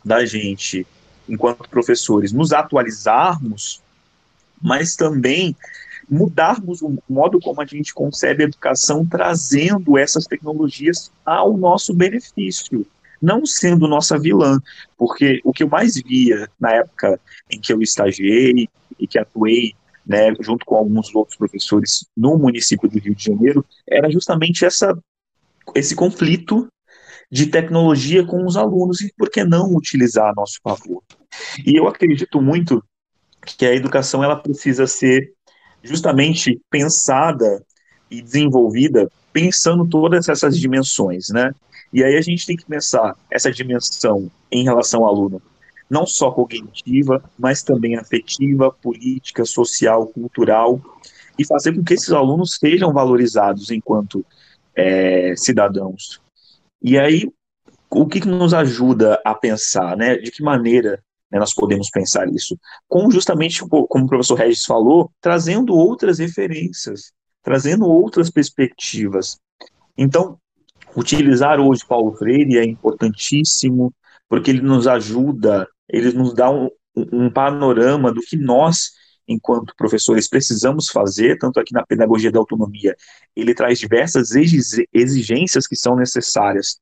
[0.03, 0.85] da gente
[1.31, 3.81] enquanto professores, nos atualizarmos,
[4.61, 5.55] mas também
[6.09, 12.85] mudarmos o modo como a gente concebe a educação, trazendo essas tecnologias ao nosso benefício,
[13.21, 14.59] não sendo nossa vilã,
[14.97, 17.17] porque o que eu mais via na época
[17.49, 18.67] em que eu estagiei
[18.99, 19.73] e que atuei
[20.05, 24.97] né, junto com alguns outros professores no município do Rio de Janeiro, era justamente essa,
[25.73, 26.67] esse conflito
[27.31, 31.01] de tecnologia com os alunos e por que não utilizar a nosso favor.
[31.65, 32.83] E eu acredito muito
[33.45, 35.31] que a educação ela precisa ser
[35.81, 37.63] justamente pensada
[38.09, 41.53] e desenvolvida pensando todas essas dimensões, né?
[41.93, 45.41] E aí a gente tem que pensar essa dimensão em relação ao aluno,
[45.89, 50.79] não só cognitiva, mas também afetiva, política, social, cultural,
[51.39, 54.25] e fazer com que esses alunos sejam valorizados enquanto
[54.75, 56.21] é, cidadãos.
[56.81, 57.31] E aí,
[57.89, 60.15] o que, que nos ajuda a pensar, né?
[60.17, 62.57] De que maneira né, nós podemos pensar isso?
[62.87, 67.11] Com justamente, como o professor Regis falou, trazendo outras referências,
[67.43, 69.37] trazendo outras perspectivas.
[69.97, 70.37] Então,
[70.95, 73.93] utilizar hoje Paulo Freire é importantíssimo,
[74.27, 78.91] porque ele nos ajuda, ele nos dá um, um panorama do que nós,
[79.27, 82.95] enquanto professores, precisamos fazer, tanto aqui na pedagogia da autonomia,
[83.35, 84.31] ele traz diversas
[84.93, 86.79] exigências que são necessárias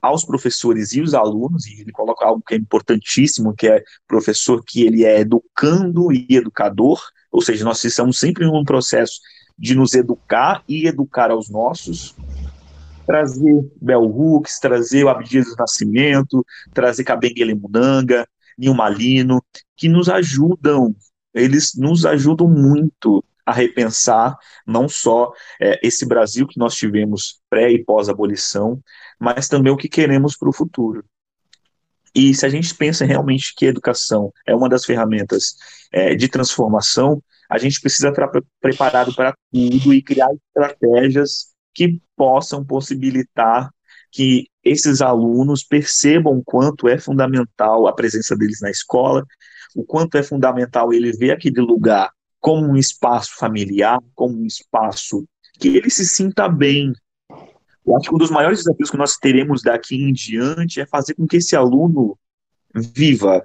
[0.00, 4.62] aos professores e os alunos, e ele coloca algo que é importantíssimo, que é professor
[4.62, 7.00] que ele é educando e educador,
[7.32, 9.18] ou seja, nós estamos sempre num processo
[9.58, 12.14] de nos educar e educar aos nossos,
[13.06, 19.42] trazer Bell Hooks, trazer o Abdias do Nascimento, trazer Kabengele Munanga, Nilma Lino,
[19.76, 20.94] que nos ajudam,
[21.34, 27.70] eles nos ajudam muito a repensar não só é, esse Brasil que nós tivemos pré
[27.70, 28.80] e pós-abolição,
[29.18, 31.04] mas também o que queremos para o futuro.
[32.14, 35.56] E se a gente pensa realmente que a educação é uma das ferramentas
[35.92, 38.30] é, de transformação, a gente precisa estar
[38.60, 43.68] preparado para tudo e criar estratégias que possam possibilitar
[44.10, 49.26] que esses alunos percebam quanto é fundamental a presença deles na escola,
[49.74, 52.10] o quanto é fundamental ele ver aquele lugar
[52.40, 55.26] como um espaço familiar, como um espaço
[55.58, 56.92] que ele se sinta bem.
[57.86, 61.14] Eu acho que um dos maiores desafios que nós teremos daqui em diante é fazer
[61.14, 62.18] com que esse aluno
[62.74, 63.44] viva,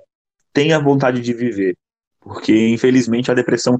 [0.52, 1.78] tenha vontade de viver.
[2.20, 3.80] Porque, infelizmente, a depressão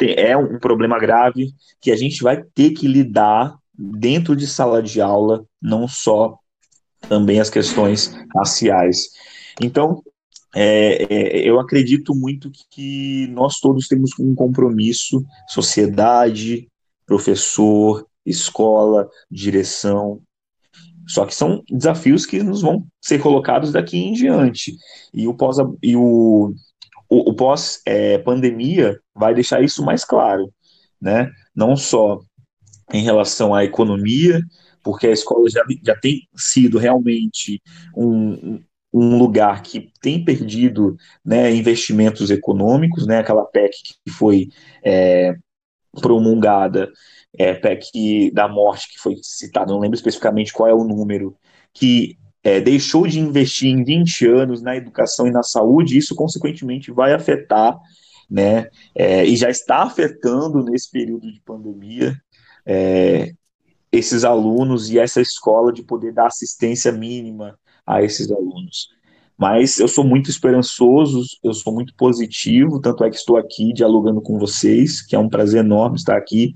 [0.00, 5.00] é um problema grave que a gente vai ter que lidar dentro de sala de
[5.00, 6.38] aula, não só
[7.08, 9.10] também as questões raciais.
[9.60, 10.02] Então,
[10.54, 16.68] é, é, eu acredito muito que nós todos temos um compromisso, sociedade,
[17.06, 20.20] professor, escola, direção.
[21.08, 24.76] Só que são desafios que nos vão ser colocados daqui em diante.
[25.12, 26.54] E o pós, e o,
[27.08, 30.52] o, o pós é, pandemia vai deixar isso mais claro,
[31.00, 31.30] né?
[31.54, 32.20] Não só
[32.92, 34.40] em relação à economia,
[34.82, 37.60] porque a escola já, já tem sido realmente
[37.96, 38.60] um,
[38.92, 43.72] um lugar que tem perdido né, investimentos econômicos, né, aquela PEC
[44.04, 44.48] que foi
[44.84, 45.34] é,
[46.00, 46.90] promulgada,
[47.36, 51.34] é, PEC da morte que foi citada, não lembro especificamente qual é o número,
[51.72, 56.90] que é, deixou de investir em 20 anos na educação e na saúde, isso consequentemente
[56.90, 57.78] vai afetar,
[58.28, 62.14] né, é, e já está afetando nesse período de pandemia,
[62.66, 63.32] é,
[63.90, 68.88] esses alunos e essa escola de poder dar assistência mínima a esses alunos.
[69.36, 74.20] Mas eu sou muito esperançoso, eu sou muito positivo, tanto é que estou aqui dialogando
[74.20, 76.54] com vocês, que é um prazer enorme estar aqui.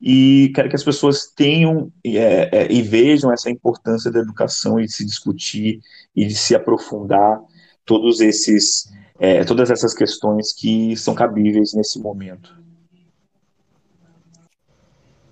[0.00, 4.84] E quero que as pessoas tenham é, é, e vejam essa importância da educação e
[4.84, 5.80] de se discutir
[6.14, 7.40] e de se aprofundar
[7.84, 12.54] todos esses, é, todas essas questões que são cabíveis nesse momento.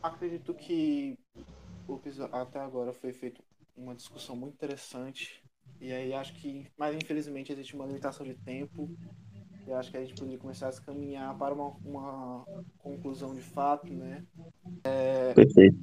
[0.02, 1.18] Acredito que
[2.32, 3.42] até agora foi feito
[3.76, 5.42] uma discussão muito interessante.
[5.80, 8.88] E aí acho que, mas infelizmente existe uma limitação de tempo.
[9.66, 12.44] E acho que a gente poderia começar a se caminhar para uma, uma
[12.78, 14.24] conclusão de fato, né?
[14.84, 15.78] É, Perfeito.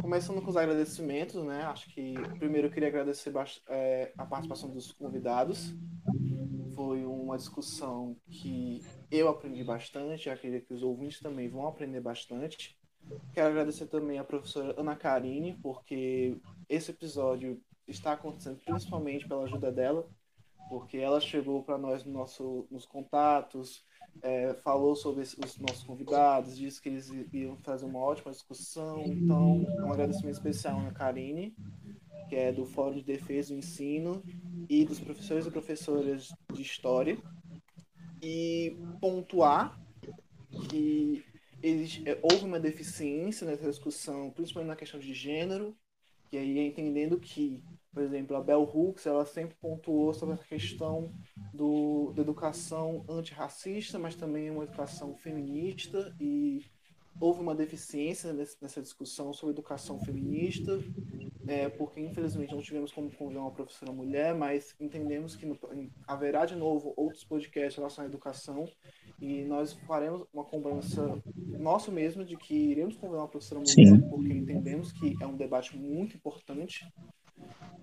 [0.00, 1.62] Começando com os agradecimentos, né?
[1.62, 3.32] Acho que primeiro eu queria agradecer
[3.68, 5.74] é, a participação dos convidados.
[6.74, 12.79] Foi uma discussão que eu aprendi bastante, acredito que os ouvintes também vão aprender bastante.
[13.32, 16.36] Quero agradecer também a professora Ana Karine, porque
[16.68, 20.08] esse episódio está acontecendo principalmente pela ajuda dela,
[20.68, 23.84] porque ela chegou para nós no nosso, nos contatos,
[24.22, 29.02] é, falou sobre os nossos convidados, disse que eles iam fazer uma ótima discussão.
[29.04, 31.54] Então, um agradecimento especial a Ana Karine,
[32.28, 34.22] que é do Fórum de Defesa do Ensino,
[34.68, 37.18] e dos professores e professoras de História.
[38.22, 39.80] E pontuar
[40.68, 41.24] que
[41.62, 45.76] existe, é, houve uma deficiência nessa discussão, principalmente na questão de gênero,
[46.32, 51.12] e aí entendendo que, por exemplo, a Bell Hooks, ela sempre pontuou sobre a questão
[51.52, 56.64] do, da educação antirracista, mas também uma educação feminista, e
[57.20, 60.78] houve uma deficiência nessa discussão sobre educação feminista,
[61.50, 65.58] é, porque infelizmente não tivemos como convidar uma professora mulher, mas entendemos que no,
[66.06, 68.70] haverá de novo outros podcasts relacionados à educação
[69.20, 71.20] e nós faremos uma cobrança
[71.58, 74.08] nosso mesmo de que iremos convidar uma professora mulher, Sim.
[74.08, 76.86] porque entendemos que é um debate muito importante.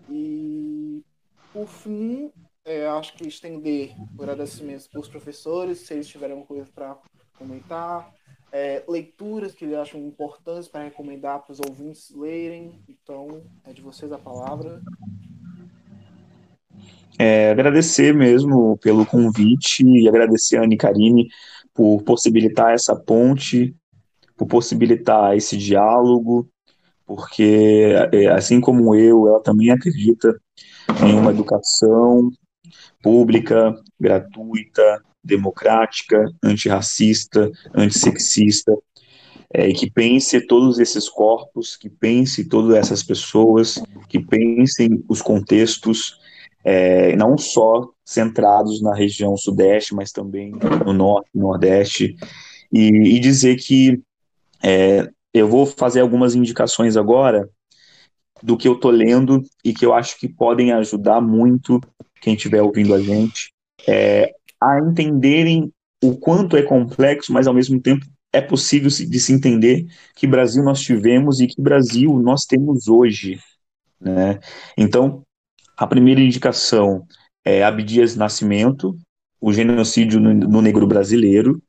[0.09, 1.03] E,
[1.51, 2.32] por fim,
[2.63, 6.97] é, acho que estender agradecimentos para os professores, se eles tiverem alguma coisa para
[7.38, 8.15] comentar,
[8.57, 12.71] é, leituras que eles acham importantes para recomendar para os ouvintes lerem.
[12.89, 14.81] Então, é de vocês a palavra.
[17.19, 21.27] É, agradecer mesmo pelo convite e agradecer a Anne Karine
[21.71, 23.75] por possibilitar essa ponte,
[24.35, 26.49] por possibilitar esse diálogo,
[27.05, 30.35] porque é, assim como eu, ela também acredita
[31.05, 32.31] em uma educação
[33.03, 38.75] pública, gratuita, democrática, antirracista, antissexista,
[39.53, 46.19] é, que pense todos esses corpos, que pense todas essas pessoas, que pensem os contextos,
[46.63, 50.53] é, não só centrados na região sudeste, mas também
[50.86, 52.15] no norte, nordeste,
[52.71, 54.01] e, e dizer que
[54.63, 57.49] é, eu vou fazer algumas indicações agora
[58.41, 61.80] do que eu estou lendo e que eu acho que podem ajudar muito
[62.21, 63.51] quem estiver ouvindo a gente.
[63.88, 65.71] É, a entenderem
[66.03, 70.63] o quanto é complexo, mas ao mesmo tempo é possível de se entender que Brasil
[70.63, 73.39] nós tivemos e que Brasil nós temos hoje,
[73.99, 74.39] né?
[74.77, 75.23] Então,
[75.75, 77.05] a primeira indicação
[77.43, 78.97] é Abdias Nascimento,
[79.39, 81.61] o genocídio no, negro brasileiro.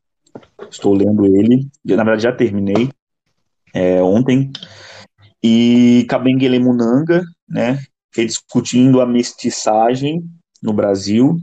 [0.70, 2.90] Estou lendo ele, na verdade já terminei
[3.72, 4.50] é, ontem.
[5.42, 7.78] E Kabengele Munanga, né?
[8.14, 10.22] rediscutindo a mestiçagem
[10.62, 11.38] no Brasil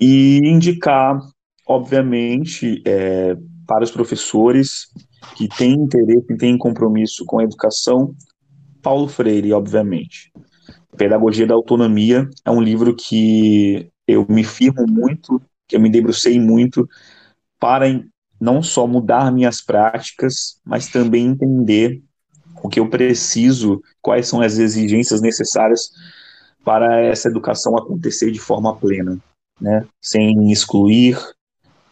[0.00, 1.18] e indicar,
[1.66, 3.36] obviamente, é,
[3.66, 4.88] para os professores
[5.36, 8.14] que têm interesse e têm compromisso com a educação,
[8.82, 10.32] Paulo Freire, obviamente.
[10.96, 16.40] Pedagogia da Autonomia é um livro que eu me firmo muito, que eu me debrucei
[16.40, 16.88] muito
[17.60, 17.86] para
[18.40, 22.02] não só mudar minhas práticas, mas também entender
[22.62, 25.90] o que eu preciso, quais são as exigências necessárias
[26.64, 29.18] para essa educação acontecer de forma plena,
[29.60, 29.86] né?
[30.00, 31.18] Sem excluir,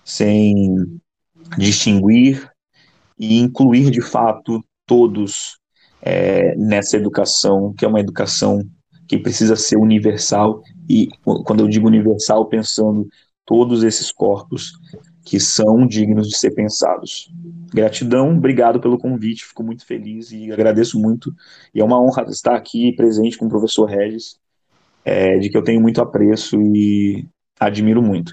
[0.05, 1.01] sem
[1.57, 2.51] distinguir
[3.19, 5.59] e incluir de fato todos
[6.01, 8.63] é, nessa educação, que é uma educação
[9.09, 11.09] que precisa ser universal, e
[11.45, 13.09] quando eu digo universal, pensando
[13.45, 14.73] todos esses corpos
[15.25, 17.29] que são dignos de ser pensados.
[17.73, 21.35] Gratidão, obrigado pelo convite, fico muito feliz e agradeço muito.
[21.75, 24.39] E é uma honra estar aqui presente com o professor Regis,
[25.05, 27.27] é, de que eu tenho muito apreço e
[27.59, 28.33] admiro muito.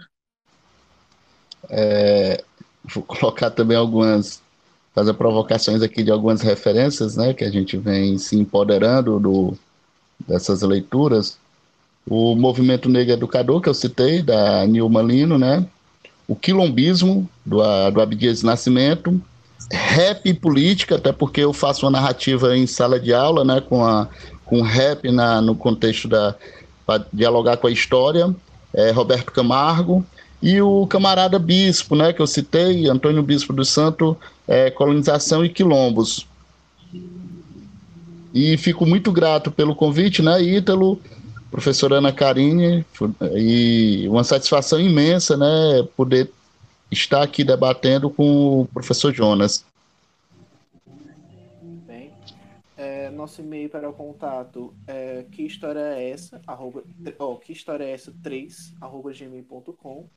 [1.69, 2.43] É,
[2.93, 4.41] vou colocar também algumas,
[4.93, 9.57] fazer provocações aqui de algumas referências, né, que a gente vem se empoderando do,
[10.27, 11.37] dessas leituras.
[12.05, 15.65] O Movimento Negro Educador, que eu citei, da Nilma Lino, né,
[16.27, 17.59] o quilombismo do,
[17.91, 19.21] do Abdias Nascimento,
[19.71, 23.83] rap e política, até porque eu faço uma narrativa em sala de aula, né, com,
[23.85, 24.07] a,
[24.45, 26.35] com rap na, no contexto da
[26.85, 28.35] para dialogar com a história,
[28.73, 30.05] é, Roberto Camargo,
[30.41, 35.49] e o camarada Bispo, né, que eu citei, Antônio Bispo do Santo, é, Colonização e
[35.49, 36.27] Quilombos.
[38.33, 40.99] E fico muito grato pelo convite, né, Ítalo,
[41.49, 42.85] professora Ana Karine,
[43.35, 46.29] e uma satisfação imensa, né, poder
[46.91, 49.63] estar aqui debatendo com o professor Jonas.
[53.13, 56.83] Nosso e-mail para o contato é que história é essa, arroba,
[57.19, 60.09] oh, que história é essa 3, arroba gmail.com.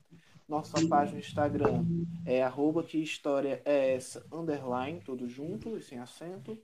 [0.49, 1.85] Nossa página no Instagram
[2.25, 6.57] é arroba que história é essa, underline, tudo junto e sem acento.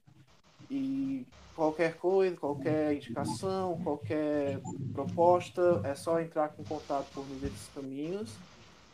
[0.70, 4.60] E qualquer coisa, qualquer indicação, qualquer
[4.92, 8.34] proposta, é só entrar com contato por meio desses caminhos.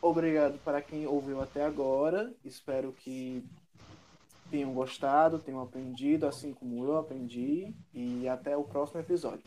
[0.01, 2.33] Obrigado para quem ouviu até agora.
[2.45, 3.45] Espero que
[4.51, 7.75] tenham gostado, tenham aprendido, assim como eu aprendi.
[7.93, 9.45] E até o próximo episódio.